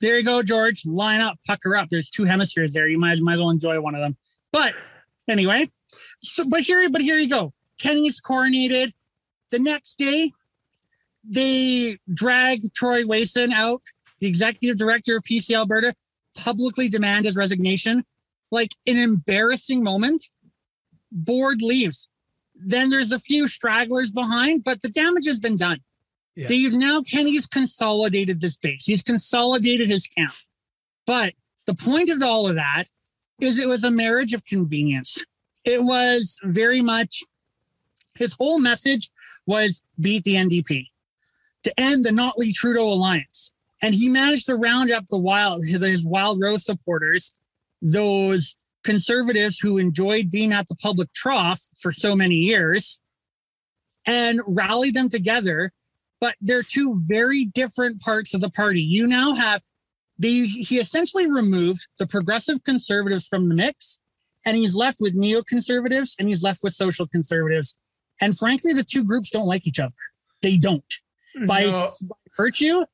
[0.00, 0.84] there you go, George.
[0.86, 1.88] Line up, pucker up.
[1.88, 2.86] There's two hemispheres there.
[2.88, 4.16] You might might as well enjoy one of them.
[4.52, 4.74] But
[5.28, 5.68] anyway,
[6.22, 7.52] so but here, but here you go.
[7.80, 8.92] Kenney's coronated.
[9.50, 10.32] The next day,
[11.28, 13.82] they drag Troy Wason out
[14.20, 15.94] the executive director of PC Alberta
[16.36, 18.04] publicly demand his resignation.
[18.50, 20.28] Like an embarrassing moment.
[21.10, 22.08] Board leaves.
[22.54, 25.80] Then there's a few stragglers behind, but the damage has been done.
[26.34, 26.48] Yeah.
[26.48, 28.86] They've now Kenney's consolidated this base.
[28.86, 30.46] He's consolidated his count.
[31.06, 31.34] But
[31.66, 32.84] the point of all of that
[33.40, 35.24] is it was a marriage of convenience.
[35.64, 37.22] It was very much
[38.14, 39.10] his whole message
[39.46, 40.88] was beat the NDP
[41.64, 43.50] to end the Notley Trudeau alliance.
[43.82, 47.32] And he managed to round up the wild, his Wild Rose supporters,
[47.82, 52.98] those conservatives who enjoyed being at the public trough for so many years,
[54.06, 55.72] and rally them together.
[56.18, 58.80] But they're two very different parts of the party.
[58.80, 59.60] You now have
[60.18, 63.98] the, he essentially removed the progressive conservatives from the mix,
[64.46, 67.76] and he's left with neoconservatives and he's left with social conservatives.
[68.18, 69.92] And frankly, the two groups don't like each other.
[70.40, 70.94] They don't.
[71.36, 71.90] Mm, by, no.
[72.08, 72.84] by virtue,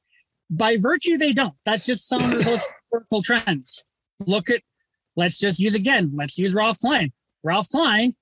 [0.51, 1.55] by virtue, they don't.
[1.65, 3.85] That's just some of those historical trends.
[4.27, 4.63] Look at,
[5.17, 7.13] let's just use again, let's use Ralph Klein.
[7.43, 8.15] Ralph Klein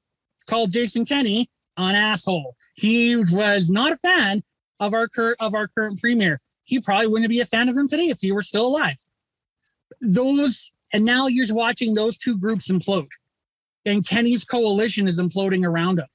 [0.47, 2.57] called Jason Kenney an asshole.
[2.75, 4.43] He was not a fan
[4.81, 6.41] of our current of our current premier.
[6.65, 8.99] He probably wouldn't be a fan of him today if he were still alive.
[10.01, 13.11] Those and now you're watching those two groups implode,
[13.85, 16.07] and Kenney's coalition is imploding around him.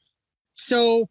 [0.54, 1.08] So,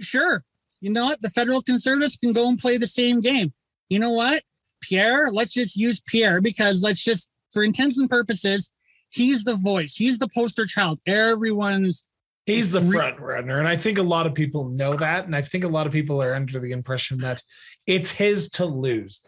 [0.00, 0.44] sure,
[0.80, 1.22] you know what?
[1.22, 3.52] The federal conservatives can go and play the same game
[3.90, 4.44] you know what?
[4.80, 8.70] Pierre, let's just use Pierre because let's just, for intents and purposes,
[9.10, 11.00] he's the voice, he's the poster child.
[11.06, 12.04] Everyone's
[12.46, 13.58] He's the front runner.
[13.58, 15.24] And I think a lot of people know that.
[15.24, 17.42] And I think a lot of people are under the impression that
[17.86, 19.22] it's his to lose.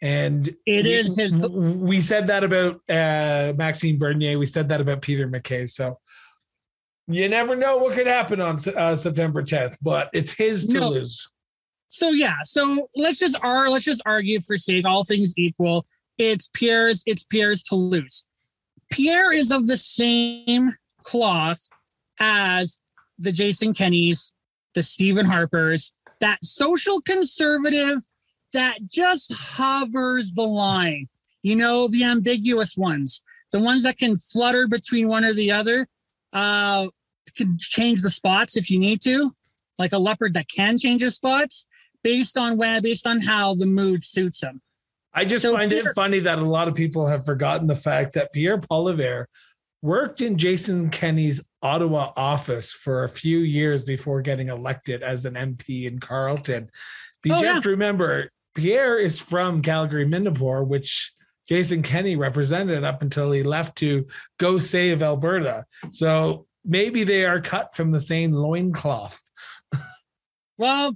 [0.00, 1.36] And it we, is his.
[1.38, 4.38] To- we said that about uh, Maxime Bernier.
[4.38, 5.66] We said that about Peter MacKay.
[5.66, 5.98] So
[7.08, 10.90] you never know what could happen on uh, September 10th, but it's his to no,
[10.90, 11.26] lose.
[11.88, 15.86] So yeah, so let's just ar- let's just argue for sake, all things equal,
[16.18, 18.24] it's Pierre's it's Pierre's to lose.
[18.90, 20.72] Pierre is of the same
[21.02, 21.68] cloth
[22.20, 22.80] as
[23.18, 24.32] the Jason Kenneys,
[24.74, 27.98] the Stephen Harpers, that social conservative
[28.52, 31.08] that just hovers the line.
[31.42, 33.22] You know, the ambiguous ones,
[33.52, 35.86] the ones that can flutter between one or the other,
[36.32, 36.88] uh,
[37.36, 39.30] can change the spots if you need to,
[39.78, 41.66] like a leopard that can change his spots
[42.02, 44.60] based on where, based on how the mood suits them.
[45.18, 48.12] I just so find it funny that a lot of people have forgotten the fact
[48.12, 49.24] that Pierre Poilievre
[49.82, 55.34] worked in Jason Kenney's Ottawa office for a few years before getting elected as an
[55.34, 56.70] MP in Carleton.
[57.24, 61.12] But oh, you have to remember, Pierre is from Calgary Midnapore, which
[61.48, 64.06] Jason Kenney represented up until he left to
[64.38, 65.64] go save Alberta.
[65.90, 69.20] So maybe they are cut from the same loincloth.
[70.58, 70.92] well,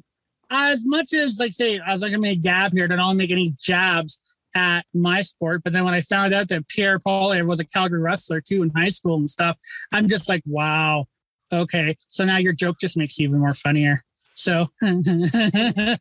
[0.53, 3.31] as much as like say, I was like, I made a gab here, don't make
[3.31, 4.19] any jabs
[4.55, 5.63] at my sport.
[5.65, 8.71] But then when I found out that Pierre Paul was a Calgary wrestler too in
[8.71, 9.57] high school and stuff,
[9.93, 11.07] I'm just like, wow,
[11.53, 11.97] okay.
[12.09, 14.05] So now your joke just makes it even more funnier.
[14.35, 15.99] So, oh man,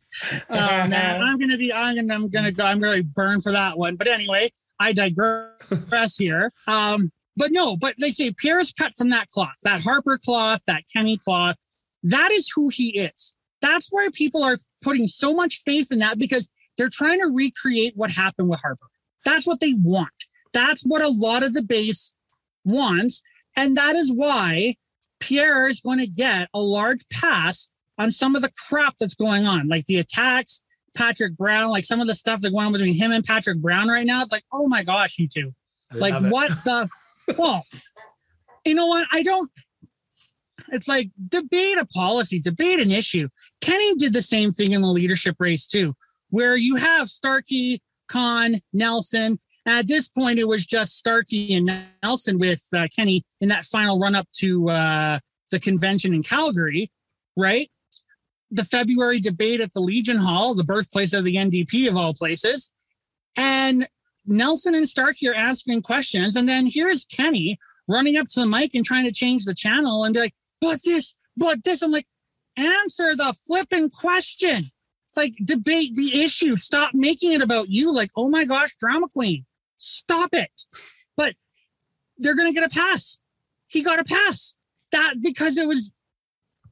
[0.50, 3.96] I'm gonna be, I'm gonna, I'm gonna go, I'm gonna burn for that one.
[3.96, 6.52] But anyway, I digress here.
[6.66, 10.60] Um, but no, but they say Pierre is cut from that cloth, that Harper cloth,
[10.66, 11.56] that Kenney cloth.
[12.02, 13.32] That is who he is.
[13.62, 17.94] That's why people are putting so much faith in that because they're trying to recreate
[17.96, 18.86] what happened with Harper.
[19.24, 20.10] That's what they want.
[20.52, 22.12] That's what a lot of the base
[22.64, 23.22] wants.
[23.56, 24.76] And that is why
[25.20, 29.46] Pierre is going to get a large pass on some of the crap that's going
[29.46, 30.62] on, like the attacks,
[30.96, 33.88] Patrick Brown, like some of the stuff that's going on between him and Patrick Brown
[33.88, 34.22] right now.
[34.22, 35.54] It's like, oh my gosh, you two.
[35.92, 36.88] Like, what the?
[37.38, 37.64] well,
[38.64, 39.06] you know what?
[39.12, 39.50] I don't.
[40.72, 43.28] It's like debate a policy, debate an issue.
[43.60, 45.94] Kenney did the same thing in the leadership race too
[46.32, 49.38] where you have Starkey, Khan, Nelson.
[49.66, 54.00] At this point, it was just Starkey and Nelson with uh, Kenney in that final
[54.00, 55.18] run up to uh,
[55.50, 56.90] the convention in Calgary,
[57.36, 57.70] right?
[58.50, 62.70] The February debate at the Legion Hall, the birthplace of the NDP of all places.
[63.36, 63.86] And
[64.26, 66.34] Nelson and Starkey are asking questions.
[66.34, 70.02] And then here's Kenney running up to the mic and trying to change the channel
[70.04, 71.82] and be like, but this, but this.
[71.82, 72.06] I'm like,
[72.56, 74.70] answer the flipping question.
[75.08, 76.56] It's like debate the issue.
[76.56, 77.92] Stop making it about you.
[77.94, 79.44] Like, oh my gosh, drama queen.
[79.76, 80.62] Stop it.
[81.16, 81.34] But
[82.16, 83.18] they're gonna get a pass.
[83.66, 84.54] He got a pass.
[84.92, 85.90] That because it was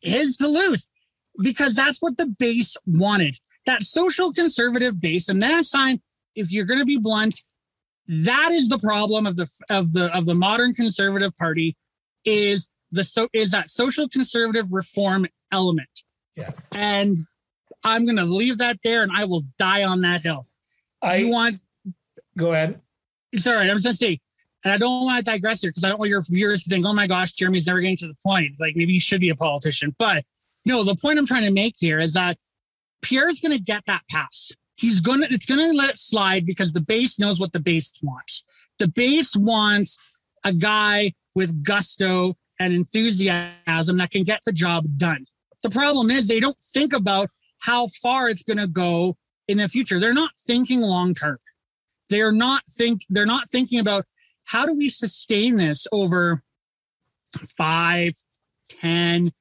[0.01, 0.87] his to lose.
[1.43, 3.39] Because that's what the base wanted.
[3.67, 5.29] That social conservative base.
[5.29, 6.01] And that sign,
[6.35, 7.43] if you're gonna be blunt,
[8.07, 11.77] that is the problem of the of the of the modern conservative party
[12.25, 16.03] is the so is that social conservative reform element.
[16.37, 16.51] Yeah.
[16.73, 17.21] And
[17.85, 20.47] I'm going to leave that there and I will die on that hill.
[21.03, 21.61] I you want.
[22.37, 22.81] Go ahead.
[23.35, 24.21] Sorry, I'm just going to say,
[24.65, 26.85] and I don't want to digress here because I don't want your viewers to think,
[26.85, 28.57] oh my gosh, Jeremy's never getting to the point.
[28.59, 29.95] Like maybe he should be a politician.
[29.99, 30.25] But
[30.67, 32.39] no, the point I'm trying to make here is that
[33.03, 34.53] Pierre's going to get that pass.
[34.77, 37.61] He's going to, it's going to let it slide because the base knows what the
[37.61, 38.45] base wants.
[38.79, 39.99] The base wants
[40.45, 45.25] a guy with gusto and enthusiasm that can get the job done.
[45.63, 47.31] The problem is they don't think about
[47.61, 49.17] how far it's going to go
[49.49, 49.99] in the future.
[49.99, 51.39] They're not thinking long term.
[52.11, 54.05] They're not think they're not thinking about
[54.45, 56.43] how do we sustain this over
[57.57, 58.13] 5,
[58.69, 59.33] 10,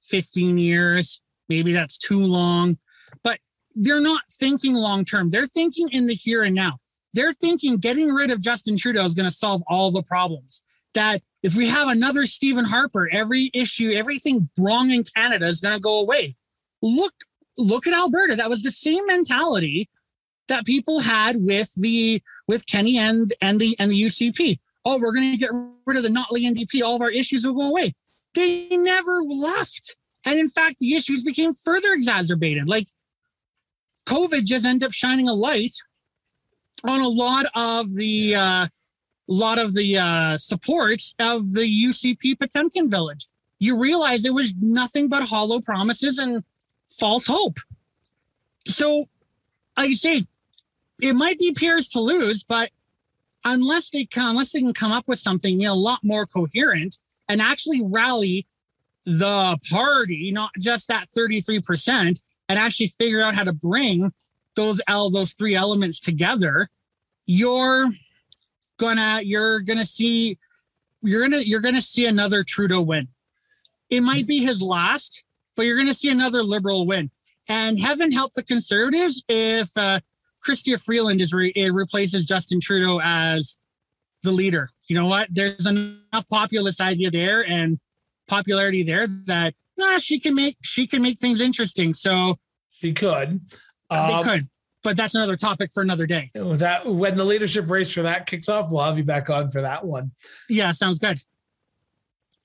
[0.00, 1.20] 15 years.
[1.48, 2.78] Maybe that's too long,
[3.22, 3.38] but
[3.74, 5.30] they're not thinking long term.
[5.30, 6.78] They're thinking in the here and now.
[7.14, 10.62] They're thinking getting rid of Justin Trudeau is going to solve all the problems.
[10.98, 15.76] That if we have another Stephen Harper, every issue, everything wrong in Canada is going
[15.76, 16.34] to go away.
[16.82, 17.14] Look
[17.56, 18.34] look at Alberta.
[18.34, 19.88] That was the same mentality
[20.48, 24.58] that people had with the with Kenney and and the and the UCP.
[24.84, 25.50] Oh, we're going to get
[25.86, 26.82] rid of the Notley NDP.
[26.82, 27.94] All of our issues will go away.
[28.34, 29.94] They never left,
[30.24, 32.68] and in fact, the issues became further exacerbated.
[32.68, 32.88] Like
[34.06, 35.76] COVID just ended up shining a light
[36.88, 38.66] on a lot of the uh,
[39.32, 43.26] lot of the uh, support of the UCP Potemkin Village.
[43.58, 46.44] You realize it was nothing but hollow promises and
[46.88, 47.58] false hope.
[48.66, 49.06] So,
[49.76, 50.26] like I say,
[51.00, 52.70] it might be Pierre's to lose, but
[53.44, 56.26] unless they can, unless they can come up with something you know, a lot more
[56.26, 56.98] coherent
[57.28, 58.46] and actually rally
[59.04, 64.12] the party, not just that 33%, and actually figure out how to bring
[64.54, 66.68] those L those three elements together,
[67.26, 67.90] you're
[68.78, 70.38] gonna you're gonna see
[71.02, 73.08] you're gonna you're gonna see another Trudeau win.
[73.90, 75.24] It might be his last,
[75.56, 77.10] but you're to see another liberal win.
[77.48, 80.00] And heaven help the conservatives if uh,
[80.46, 83.56] Chrystia Freeland is re- replaces Justin Trudeau as
[84.22, 84.68] the leader.
[84.88, 85.28] You know what?
[85.30, 87.78] There's enough populist idea there, and
[88.26, 91.94] popularity there that nah, she can make she can make things interesting.
[91.94, 92.36] So
[92.70, 93.40] she could.
[93.90, 94.48] Um, they could,
[94.88, 96.30] but that's another topic for another day.
[96.34, 99.60] That when the leadership race for that kicks off, we'll have you back on for
[99.60, 100.12] that one.
[100.48, 101.18] Yeah, sounds good.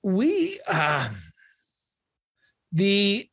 [0.01, 1.07] We uh,
[2.73, 3.29] the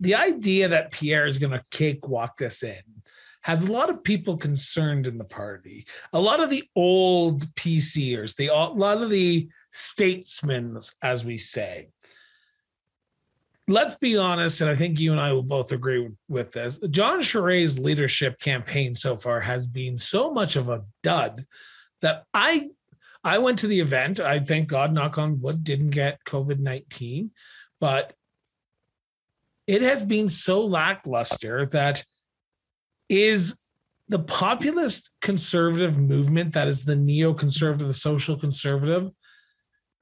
[0.00, 2.80] the idea that Pierre is going to cakewalk this in
[3.42, 5.86] has a lot of people concerned in the party.
[6.14, 11.90] A lot of the old PCers, the a lot of the statesmen, as we say.
[13.68, 16.78] Let's be honest, and I think you and I will both agree with, this.
[16.90, 21.46] Jean Charest's leadership campaign so far has been so much of a dud
[22.00, 22.68] that I
[23.24, 24.20] I went to the event.
[24.20, 27.32] I thank God, knock on wood, didn't get COVID 19,
[27.80, 28.12] but
[29.66, 32.04] it has been so lackluster that
[33.08, 33.58] is
[34.08, 39.10] the populist conservative movement that is the neoconservative, the social conservative,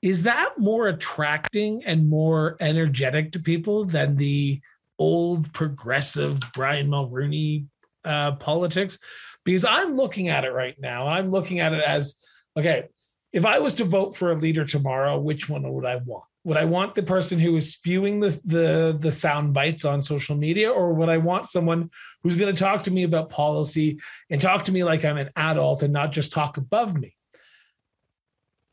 [0.05, 4.61] is that more attracting and more energetic to people than the
[4.99, 7.65] old progressive Brian Mulroney
[8.05, 8.99] uh, politics?
[9.47, 11.07] Because I'm looking at it right now.
[11.07, 12.17] I'm looking at it as
[12.55, 12.85] okay,
[13.33, 16.25] if I was to vote for a leader tomorrow, which one would I want?
[16.45, 20.37] would I want the person who is spewing the the the sound bites on social
[20.37, 21.91] media, or would I want someone
[22.23, 23.99] who's going to talk to me about policy
[24.29, 27.14] and talk to me like I'm an adult and not just talk above me?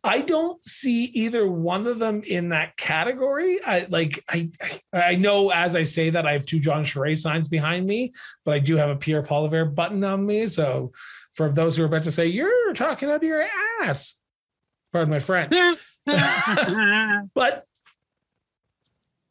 [0.03, 3.59] I don't see either one of them in that category.
[3.63, 4.49] I like I
[4.91, 8.55] I know as I say that I have two Jean Charest signs behind me, but
[8.55, 10.47] I do have a Pierre Poilievre button on me.
[10.47, 10.91] So
[11.35, 13.47] for those who are about to say you're talking out of your
[13.81, 14.19] ass,
[14.91, 15.53] pardon my friend,
[17.35, 17.65] but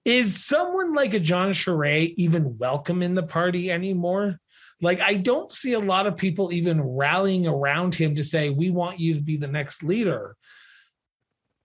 [0.05, 4.41] is someone like a Jean Charest even welcome in the party anymore?
[4.81, 8.71] Like, I don't see a lot of people even rallying around him to say, we
[8.71, 10.37] want you to be the next leader.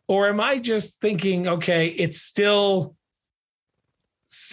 [0.07, 2.95] Or am I just thinking, okay, it's still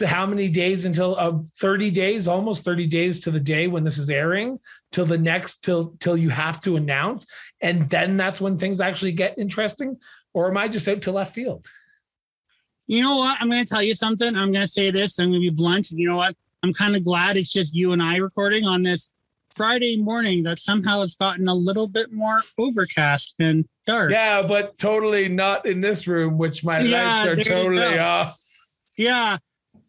[0.06, 3.98] how many days until uh, 30 days, almost 30 days to the day when this
[3.98, 4.60] is airing,
[4.92, 7.26] till the next, till till you have to announce.
[7.60, 9.98] And then that's when things actually get interesting
[10.34, 11.66] or am I just out to left field?
[12.86, 13.40] You know what?
[13.40, 14.28] I'm going to tell you something.
[14.28, 15.18] I'm going to say this.
[15.18, 15.90] I'm going to be blunt.
[15.90, 16.36] You know what?
[16.62, 19.08] I'm kind of glad it's just you and I recording on this
[19.54, 24.10] Friday morning that somehow has gotten a little bit more overcast and dark.
[24.10, 28.38] Yeah, but totally not in this room, which my yeah, lights are totally off.
[28.96, 29.38] Yeah.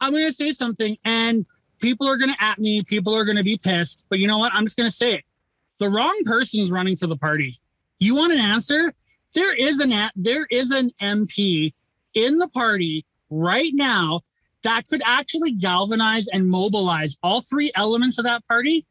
[0.02, 1.46] I'm going to say something and
[1.82, 2.84] people are going to at me.
[2.84, 4.06] People are going to be pissed.
[4.10, 4.54] But you know what?
[4.54, 5.24] I'm just going to say it.
[5.80, 7.58] The wrong person's running for the party.
[8.00, 8.94] You want an answer?
[9.34, 11.74] there is an at, there is an MP
[12.14, 14.22] in the party right now
[14.64, 18.86] that could actually galvanize and mobilize all three elements of that party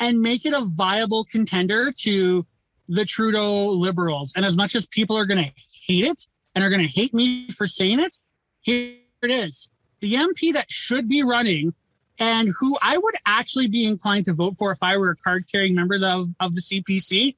[0.00, 2.46] and make it a viable contender to
[2.88, 4.32] the Trudeau liberals.
[4.34, 5.52] And as much as people are going to
[5.86, 8.16] hate it and are going to hate me for saying it,
[8.62, 9.68] here it is.
[10.00, 11.74] The MP that should be running
[12.18, 15.44] and who I would actually be inclined to vote for if I were a card
[15.50, 17.36] carrying member of, of the CPC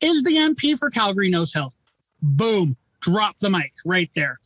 [0.00, 1.72] is the MP for Calgary Nose Hill.
[2.22, 4.38] Boom, drop the mic right there.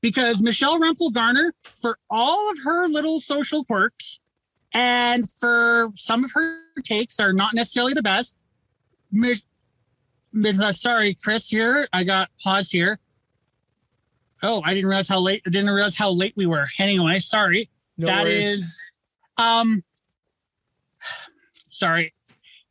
[0.00, 4.20] Because Michelle Rempel Garner, for all of her little social quirks
[4.72, 8.36] and for some of her takes are not necessarily the best.
[9.10, 9.44] Mich-
[10.36, 11.88] uh, sorry, Chris here.
[11.92, 12.98] I got pause here.
[14.42, 15.42] Oh, I didn't realize how late.
[15.46, 16.66] I didn't realize how late we were.
[16.78, 17.70] Anyway, sorry.
[17.96, 18.44] No that worries.
[18.44, 18.82] is,
[19.36, 19.82] um,
[21.70, 22.12] sorry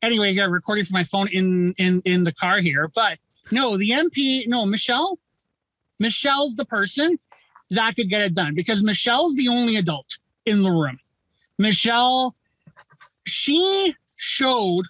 [0.02, 2.90] anyway, I got recording from my phone in in in the car here.
[2.94, 3.20] But
[3.52, 5.20] no, the MP, no, Michelle.
[6.00, 7.18] Michelle's the person
[7.72, 11.00] that could get it done because Michelle's the only adult in the room.
[11.58, 12.36] Michelle,
[13.28, 14.86] she showed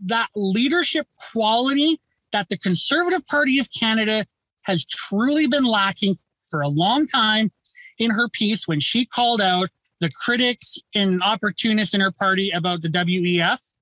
[0.00, 2.00] that leadership quality
[2.32, 4.26] that the Conservative Party of Canada
[4.62, 6.16] has truly been lacking
[6.50, 7.50] for a long time
[7.98, 9.70] in her piece when she called out
[10.00, 13.74] the critics and opportunists in her party about the WEF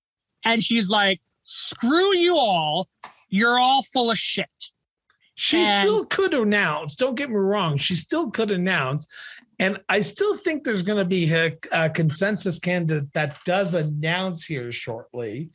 [0.44, 2.88] and she's like, screw you all.
[3.28, 4.70] You're all full of shit.
[5.34, 9.06] She and, still could announce, don't get me wrong, she still could announce.
[9.58, 14.44] And I still think there's going to be a, a, consensus candidate that does announce
[14.44, 15.50] here shortly.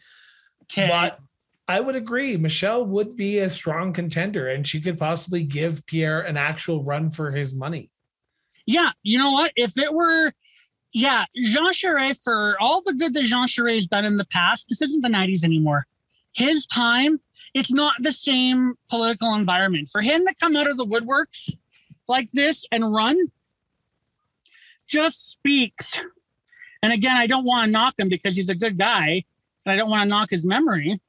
[0.64, 0.88] Okay.
[0.88, 1.20] But
[1.68, 6.22] I would agree, Michelle would be a strong contender and she could possibly give Pierre
[6.22, 7.92] an actual run for his money.
[8.66, 8.92] Yeah.
[9.04, 9.52] You know what?
[9.56, 10.34] If it were
[10.94, 14.68] yeah, Jean Charest, for all the good that Jean Charest has done in the past,
[14.68, 15.88] this isn't the 90s anymore.
[16.34, 17.22] His time,
[17.54, 19.90] it's not the same political environment.
[19.90, 21.54] For him to come out of the woodworks
[22.08, 23.18] like this and run
[24.92, 26.02] just speaks.
[26.84, 29.24] And again, I don't want to knock him because he's a good guy,
[29.66, 31.00] and I don't want to knock his memory.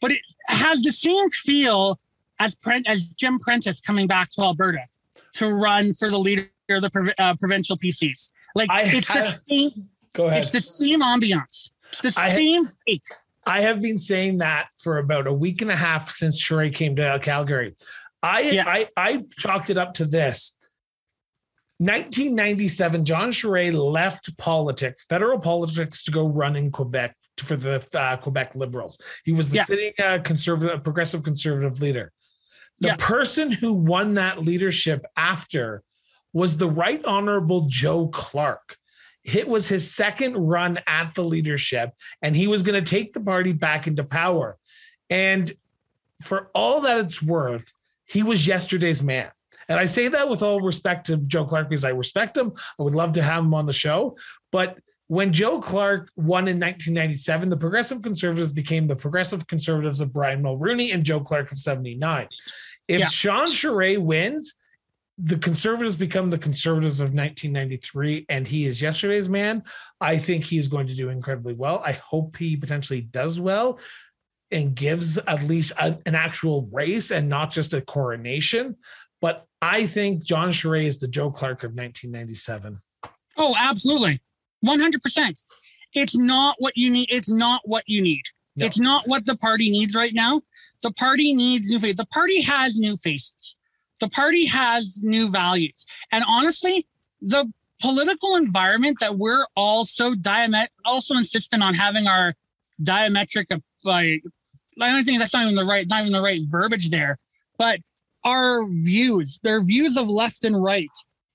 [0.00, 1.98] But it has the same feel
[2.38, 4.86] as as Jim Prentice coming back to Alberta
[5.34, 8.30] to run for the leader of the uh, provincial PCs.
[8.54, 9.88] Like I it's the same.
[10.12, 10.42] Go ahead.
[10.42, 11.70] It's the same ambiance.
[11.88, 13.02] It's the I, same take.
[13.46, 16.96] I have been saying that for about a week and a half since Charest came
[16.96, 17.74] to Calgary.
[18.22, 18.64] I yeah.
[18.66, 20.56] I I chalked it up to this.
[21.78, 28.16] 1997, Jean Charest left politics, federal politics, to go run in Quebec for the uh,
[28.16, 28.98] Quebec Liberals.
[29.24, 29.64] He was the yeah.
[29.64, 32.12] sitting uh, conservative, progressive conservative leader.
[32.80, 32.96] The yeah.
[32.98, 35.82] person who won that leadership after
[36.32, 38.76] was the Right Honorable Joe Clark.
[39.24, 43.20] It was his second run at the leadership, and he was going to take the
[43.20, 44.58] party back into power.
[45.10, 45.50] And
[46.22, 47.72] for all that it's worth,
[48.04, 49.30] he was yesterday's man.
[49.68, 52.52] And I say that with all respect to Joe Clark because I respect him.
[52.78, 54.16] I would love to have him on the show.
[54.52, 60.12] But when Joe Clark won in 1997, the Progressive Conservatives became the Progressive Conservatives of
[60.12, 62.28] Brian Mulroney and Joe Clark of 79.
[62.88, 63.08] If yeah.
[63.10, 64.54] Jean Charest wins,
[65.18, 69.62] the conservatives become the conservatives of 1993 and he is yesterday's man
[70.00, 73.78] i think he's going to do incredibly well i hope he potentially does well
[74.50, 78.76] and gives at least a, an actual race and not just a coronation
[79.24, 82.82] but i think jean Charest is the joe clark of 1997
[83.38, 84.20] oh absolutely.
[84.64, 85.44] 100%
[85.94, 88.24] it's not what you need it's not what you need.
[88.56, 88.66] No.
[88.66, 90.42] it's not what the party needs right now.
[90.82, 91.96] The party needs new faces.
[91.96, 93.56] The party has new faces.
[94.00, 95.86] The party has new values.
[96.12, 96.86] And honestly,
[97.20, 97.50] the
[97.80, 102.34] political environment that we're all so diamet also insistent on having our
[102.82, 104.22] diametric of like
[104.80, 107.18] I don't think that's not even the right not even the right verbiage there,
[107.58, 107.80] but
[108.24, 110.90] our views, their views of left and right,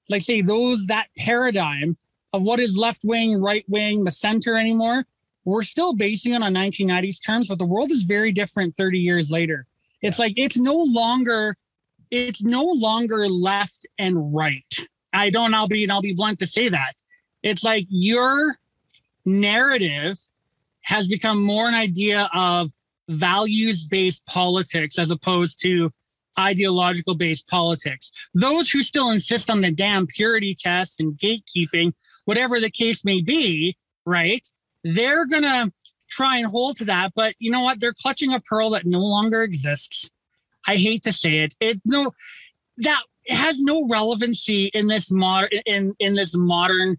[0.10, 1.98] like say those that paradigm
[2.34, 5.06] of what is left wing, right wing, the center anymore,
[5.46, 9.32] we're still basing it on 1990s terms, but the world is very different 30 years
[9.32, 9.66] later.
[10.02, 11.56] It's like it's no longer
[12.12, 14.76] it's no longer left and right.
[15.14, 15.54] I don't.
[15.54, 15.84] I'll be.
[15.84, 16.94] And I'll be blunt to say that.
[17.44, 18.58] It's like your
[19.26, 20.18] narrative
[20.82, 22.72] has become more an idea of
[23.08, 25.92] values based politics as opposed to
[26.38, 28.12] ideological based politics.
[28.34, 31.94] Those who still insist on the damn purity tests and gatekeeping,
[32.26, 34.48] whatever the case may be, right?
[34.84, 35.72] They're going to
[36.10, 37.14] try and hold to that.
[37.16, 37.80] But you know what?
[37.80, 40.10] They're clutching a pearl that no longer exists.
[40.68, 41.56] I hate to say it.
[41.60, 42.14] It no
[42.78, 46.98] that has no relevancy in this modern in in this modern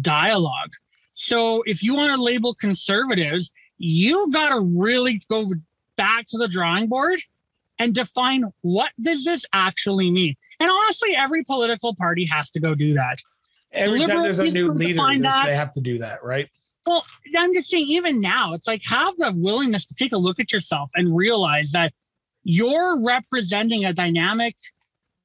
[0.00, 0.72] dialogue.
[1.14, 5.52] So if you want to label conservatives, you got to really go
[5.96, 7.20] back to the drawing board
[7.78, 10.34] and define what does this actually mean.
[10.60, 13.18] And honestly, every political party has to go do that.
[13.72, 16.48] Every time there's a new leader, that, they have to do that, right?
[16.86, 17.04] Well,
[17.36, 20.52] I'm just saying, even now, it's like have the willingness to take a look at
[20.52, 21.92] yourself and realize that
[22.44, 24.56] you're representing a dynamic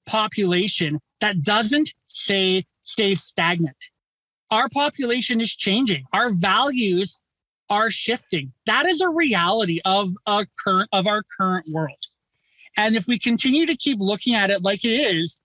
[0.06, 3.78] population that doesn't say stay stagnant.
[4.52, 6.04] Our population is changing.
[6.12, 7.20] Our values
[7.70, 8.52] are shifting.
[8.66, 12.08] That is a reality of a current of our current world.
[12.78, 15.38] And if we continue to keep looking at it like it is,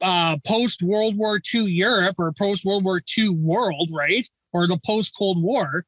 [0.00, 4.26] uh, post World War II Europe or post World War II world, right?
[4.52, 5.84] Or the post Cold War,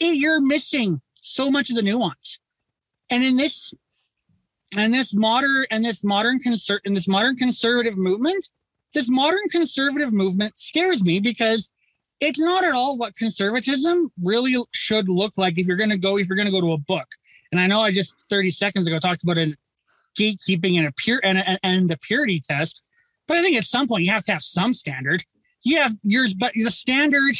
[0.00, 2.38] it, you're missing so much of the nuance.
[3.10, 3.72] And in this
[4.76, 8.48] and this modern and this modern conser- and this modern conservative movement
[8.94, 11.70] this modern conservative movement scares me because
[12.20, 16.18] it's not at all what conservatism really should look like if you're going to go
[16.18, 17.06] if you're going to go to a book
[17.52, 19.54] and i know i just 30 seconds ago talked about a
[20.18, 22.82] gatekeeping and a pure and, a, and the purity test
[23.28, 25.24] but i think at some point you have to have some standard
[25.62, 27.36] you have yours but the standard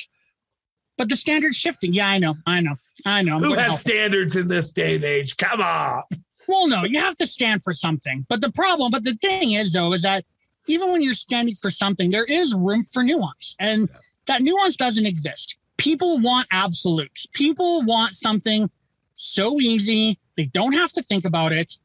[0.96, 4.48] but the standard shifting yeah i know i know i know who has standards in
[4.48, 6.02] this day and age come on
[6.48, 8.26] well, no, you have to stand for something.
[8.28, 10.24] But the problem, but the thing is, though, is that
[10.66, 13.56] even when you're standing for something, there is room for nuance.
[13.58, 13.96] And yeah.
[14.26, 15.56] that nuance doesn't exist.
[15.78, 17.26] People want absolutes.
[17.32, 18.70] People want something
[19.16, 21.78] so easy, they don't have to think about it.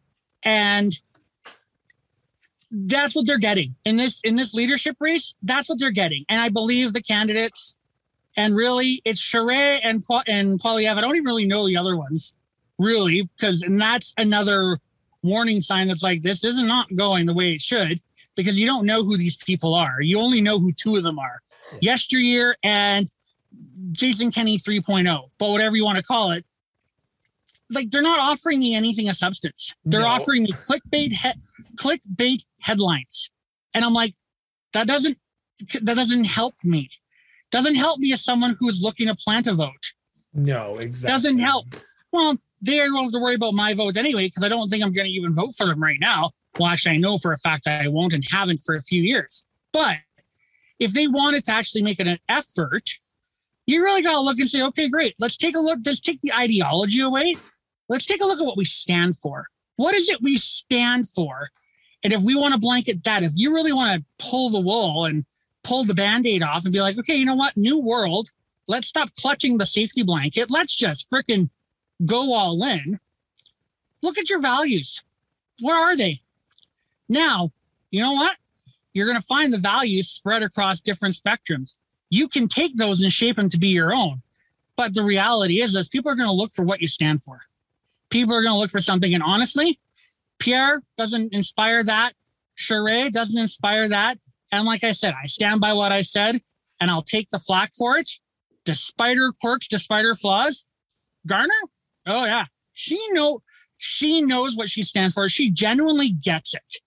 [0.43, 0.93] And
[2.71, 5.33] that's what they're getting in this in this leadership race.
[5.41, 7.75] That's what they're getting, and I believe the candidates.
[8.35, 10.97] And really, it's Charest and and Poilievre.
[10.97, 12.33] I don't even really know the other ones,
[12.77, 14.79] really, because and that's another
[15.23, 17.99] warning sign that's like this is not going the way it should
[18.35, 20.01] because you don't know who these people are.
[20.01, 21.41] You only know who two of them are.
[21.81, 23.09] Yesteryear and
[23.91, 26.45] Jason Kenney 3.0, but whatever you want to call it.
[27.69, 29.75] Like they're not offering me anything of substance.
[29.83, 30.07] They're no.
[30.07, 31.41] offering me clickbait he-
[31.75, 33.29] clickbait headlines.
[33.73, 34.13] And I'm like,
[34.73, 35.17] that doesn't
[35.81, 36.89] that doesn't help me.
[37.51, 39.93] Doesn't help me as someone who's looking to plant a vote.
[40.33, 41.13] No, exactly.
[41.13, 41.65] Doesn't help.
[42.11, 44.93] Well, they don't have to worry about my vote anyway, because I don't think I'm
[44.93, 46.31] going to even vote for them right now.
[46.59, 49.43] Well, actually, I know for a fact I won't and haven't for a few years.
[49.71, 49.97] But
[50.79, 52.89] if they wanted to actually make an effort,
[53.65, 55.15] you really got to look and say, okay, great.
[55.19, 55.79] Let's take a look.
[55.85, 57.35] Let's take the ideology away.
[57.89, 59.47] Let's take a look at what we stand for.
[59.75, 61.49] What is it we stand for?
[62.03, 65.05] And if we want to blanket that, if you really want to pull the wool
[65.05, 65.25] and
[65.63, 67.57] pull the band aid off and be like, okay, you know what?
[67.57, 68.29] New world.
[68.67, 70.49] Let's stop clutching the safety blanket.
[70.49, 71.49] Let's just freaking
[72.05, 72.99] go all in.
[74.01, 75.03] Look at your values.
[75.61, 76.21] Where are they?
[77.09, 77.51] Now,
[77.89, 78.37] you know what?
[78.93, 81.75] You're going to find the values spread across different spectrums.
[82.09, 84.21] You can take those and shape them to be your own.
[84.75, 87.41] But the reality is, is people are going to look for what you stand for.
[88.09, 89.13] People are going to look for something.
[89.13, 89.79] And honestly,
[90.39, 92.13] Pierre doesn't inspire that.
[92.57, 94.17] Charest doesn't inspire that.
[94.51, 96.41] And like I said, I stand by what I said
[96.79, 98.11] and I'll take the flack for it.
[98.65, 100.65] Despite her quirks, despite her flaws,
[101.25, 101.53] Garner,
[102.05, 103.41] oh yeah, she know
[103.77, 105.29] she knows what she stands for.
[105.29, 106.81] She genuinely gets it.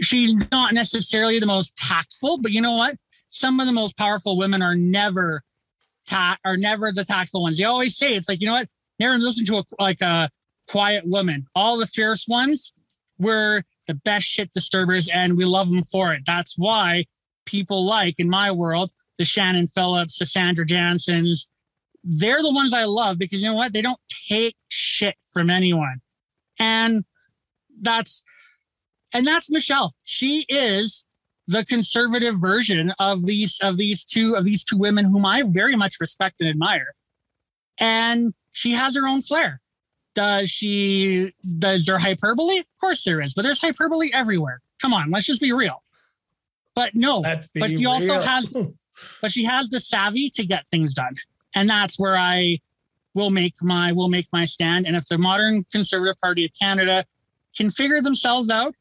[0.00, 2.96] She's not necessarily the most tactful, but you know what?
[3.30, 5.42] Some of the most powerful women are never
[6.06, 7.58] ta- are never the tactful ones.
[7.58, 8.68] They always say it's like, you know what?
[9.02, 10.30] Never listen to a like a
[10.68, 11.46] quiet woman.
[11.54, 12.72] All the fierce ones
[13.18, 16.22] were the best shit disturbers, and we love them for it.
[16.24, 17.06] That's why
[17.44, 21.46] people like, in my world, the Shannon Phillips, the Sandra Jansens,
[22.04, 23.72] they're the ones I love because you know what?
[23.72, 26.00] They don't take shit from anyone.
[26.58, 27.04] And
[27.80, 28.22] that's
[29.12, 29.94] and that's Michelle.
[30.04, 31.04] She is
[31.48, 35.76] the conservative version of these of these two of these two women whom I very
[35.76, 36.94] much respect and admire.
[37.78, 39.60] And she has her own flair.
[40.14, 42.58] Does she does there hyperbole?
[42.58, 44.60] Of course there is, but there's hyperbole everywhere.
[44.80, 45.82] Come on, let's just be real.
[46.74, 47.90] But no, Let's be but she real.
[47.90, 48.48] also has
[49.22, 51.16] but she has the savvy to get things done.
[51.54, 52.58] And that's where I
[53.14, 54.86] will make my will make my stand.
[54.86, 57.04] And if the modern conservative party of Canada
[57.56, 58.74] can figure themselves out,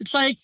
[0.00, 0.38] it's like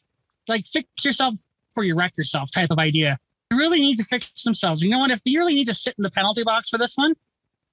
[0.48, 1.36] like fix yourself
[1.70, 3.18] before you wreck yourself type of idea.
[3.50, 4.82] You really need to fix themselves.
[4.82, 5.11] You know what?
[5.11, 7.14] If they really need to sit in the penalty box for this one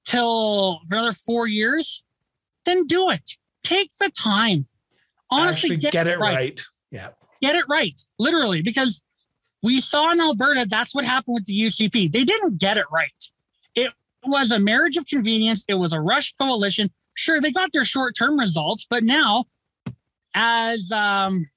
[0.07, 2.03] till for another four years,
[2.65, 3.31] then do it.
[3.63, 4.67] Take the time.
[5.29, 6.59] Honestly, Actually, get, it right.
[6.89, 7.09] Yeah.
[7.41, 9.01] get it right, literally, because
[9.61, 12.11] we saw in Alberta that's what happened with the UCP.
[12.11, 13.29] They didn't get it right.
[13.75, 13.91] It
[14.23, 15.65] was a marriage of convenience.
[15.67, 16.89] It was a rush coalition.
[17.13, 19.45] Sure, they got their short term results, but now,
[20.33, 21.49] as um,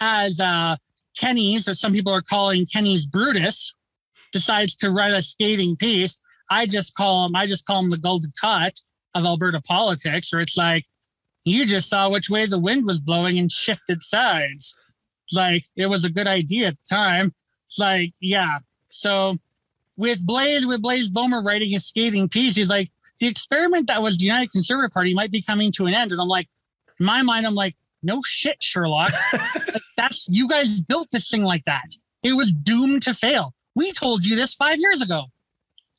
[0.00, 0.76] as uh,
[1.16, 3.74] Kenney's, or some people are calling Kenney's Brutus,
[4.32, 6.18] decides to write a scathing piece.
[6.50, 7.36] I just call him.
[7.36, 8.80] I just call him the golden cut
[9.14, 10.84] of Alberta politics, where it's like
[11.44, 14.74] you just saw which way the wind was blowing and shifted sides.
[15.32, 17.34] Like it was a good idea at the time.
[17.68, 18.58] It's like, yeah.
[18.90, 19.38] So
[19.96, 22.90] with Blaise, with Blaise Boehmer writing his scathing piece, he's like,
[23.20, 26.12] the experiment that was the United Conservative Party might be coming to an end.
[26.12, 26.48] And I'm like,
[27.00, 29.12] in my mind, I'm like, no shit, Sherlock.
[29.96, 31.88] That's you guys built this thing like that.
[32.22, 33.54] It was doomed to fail.
[33.74, 35.26] We told you this five years ago.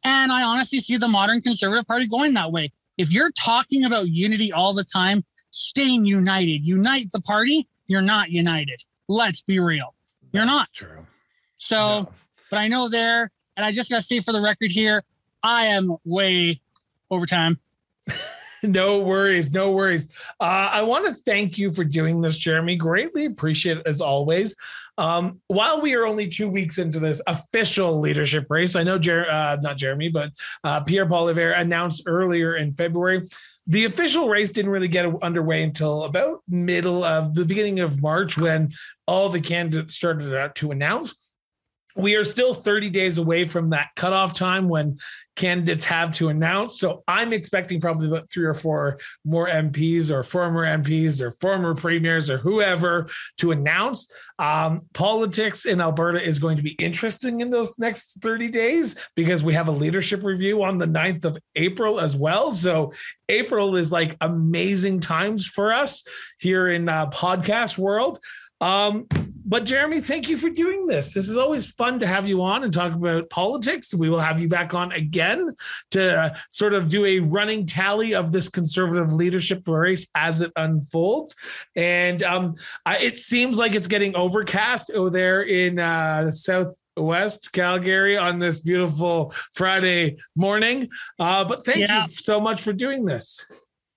[0.04, 2.72] And I honestly see the modern conservative party going that way.
[2.97, 8.30] If you're talking about unity all the time, staying united, unite the party, you're not
[8.30, 8.84] united.
[9.08, 9.95] Let's be real.
[10.32, 10.74] You're That's not.
[10.74, 11.08] True.
[11.58, 12.12] So, No.
[12.50, 15.04] but I know there, and I just got to say for the record here,
[15.43, 16.62] I am way
[17.10, 17.60] over time.
[18.64, 20.10] No worries, no worries.
[20.39, 22.76] Uh, I want to thank you for doing this, Jeremy.
[22.76, 24.54] Greatly appreciate it as always.
[25.00, 29.32] Um, while we are only two weeks into this official leadership race, I know Jer-
[29.32, 30.32] uh, not Jeremy, but
[30.66, 33.26] uh, Pierre Poilievre announced earlier in February.
[33.66, 38.38] The official race didn't really get underway until about middle of the beginning of March
[38.38, 38.72] when
[39.08, 41.16] all the candidates started to announce.
[41.95, 45.00] We are still 30 days away from that cutoff time when
[45.40, 46.80] candidates have to announce.
[46.80, 51.74] So I'm expecting probably about three or four more MPs or former MPs or former
[51.74, 54.12] premiers or whoever to announce.
[54.38, 59.44] Um, politics in Alberta is going to be interesting in those next 30 days because
[59.44, 62.52] we have a leadership review on the 9th of April as well.
[62.52, 62.92] So
[63.30, 66.04] April is like amazing times for us
[66.38, 68.20] here in uh, podcast world.
[68.62, 69.08] Um,
[69.46, 71.14] but Jeremy, thank you for doing this.
[71.14, 73.94] This is always fun to have you on and talk about politics.
[73.94, 75.56] We will have you back on again
[75.92, 80.52] to uh, sort of do a running tally of this conservative leadership race as it
[80.56, 81.36] unfolds.
[81.76, 88.18] And um, I, it seems like it's getting overcast over there in uh, Southwest Calgary
[88.18, 90.90] on this beautiful Friday morning.
[91.18, 92.04] Uh, but thank Yeah.
[92.04, 93.44] you so much for doing this.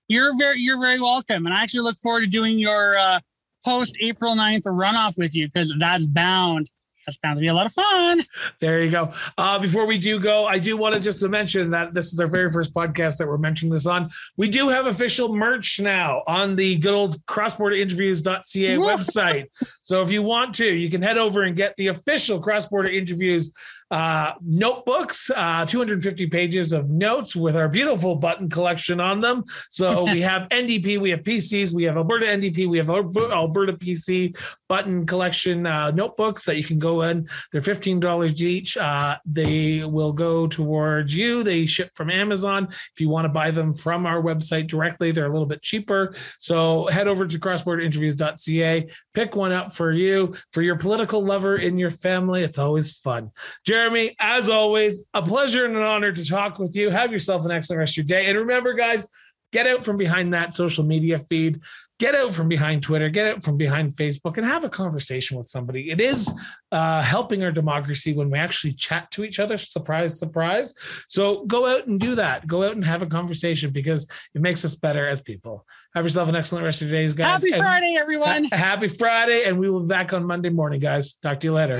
[0.07, 1.45] You're very, you're very welcome.
[1.45, 3.19] And I actually look forward to doing your uh,
[3.63, 6.69] post April 9th runoff with you because that's bound.
[7.05, 8.23] That's bound to be a lot of fun.
[8.59, 9.11] There you go.
[9.37, 12.27] Uh, before we do go, I do want to just mention that this is our
[12.27, 14.09] very first podcast that we're mentioning this on.
[14.37, 19.47] We do have official merch now on the good old crossborderinterviews.ca website.
[19.81, 22.89] So if you want to, you can head over and get the official cross border
[22.89, 23.53] interviews
[23.93, 29.43] uh, notebooks, uh, 250 pages of notes with our beautiful button collection on them.
[29.69, 34.35] So we have NDP, we have PCs, we have Alberta NDP, we have Alberta PC
[34.67, 37.27] button collection uh, notebooks that you can go in.
[37.51, 38.77] They're $15 each.
[38.77, 41.43] Uh, they will go towards you.
[41.43, 42.69] They ship from Amazon.
[42.71, 46.15] If you want to buy them from our website directly, they're a little bit cheaper.
[46.39, 51.77] So head over to crossborderinterviews.ca, pick one up for you, for your political lover in
[51.77, 52.43] your family.
[52.43, 53.31] It's always fun.
[53.65, 56.89] Jeremy, as always, a pleasure and an honor to talk with you.
[56.89, 58.27] Have yourself an excellent rest of your day.
[58.27, 59.07] And remember, guys,
[59.51, 61.61] get out from behind that social media feed.
[61.99, 65.47] Get out from behind Twitter, get out from behind Facebook, and have a conversation with
[65.47, 65.91] somebody.
[65.91, 66.33] It is
[66.71, 69.57] uh, helping our democracy when we actually chat to each other.
[69.57, 70.73] Surprise, surprise.
[71.07, 72.47] So go out and do that.
[72.47, 75.67] Go out and have a conversation because it makes us better as people.
[75.93, 77.27] Have yourself an excellent rest of your days, guys.
[77.27, 78.45] Happy Friday, everyone.
[78.45, 79.43] Ha- happy Friday.
[79.45, 81.15] And we will be back on Monday morning, guys.
[81.15, 81.79] Talk to you later.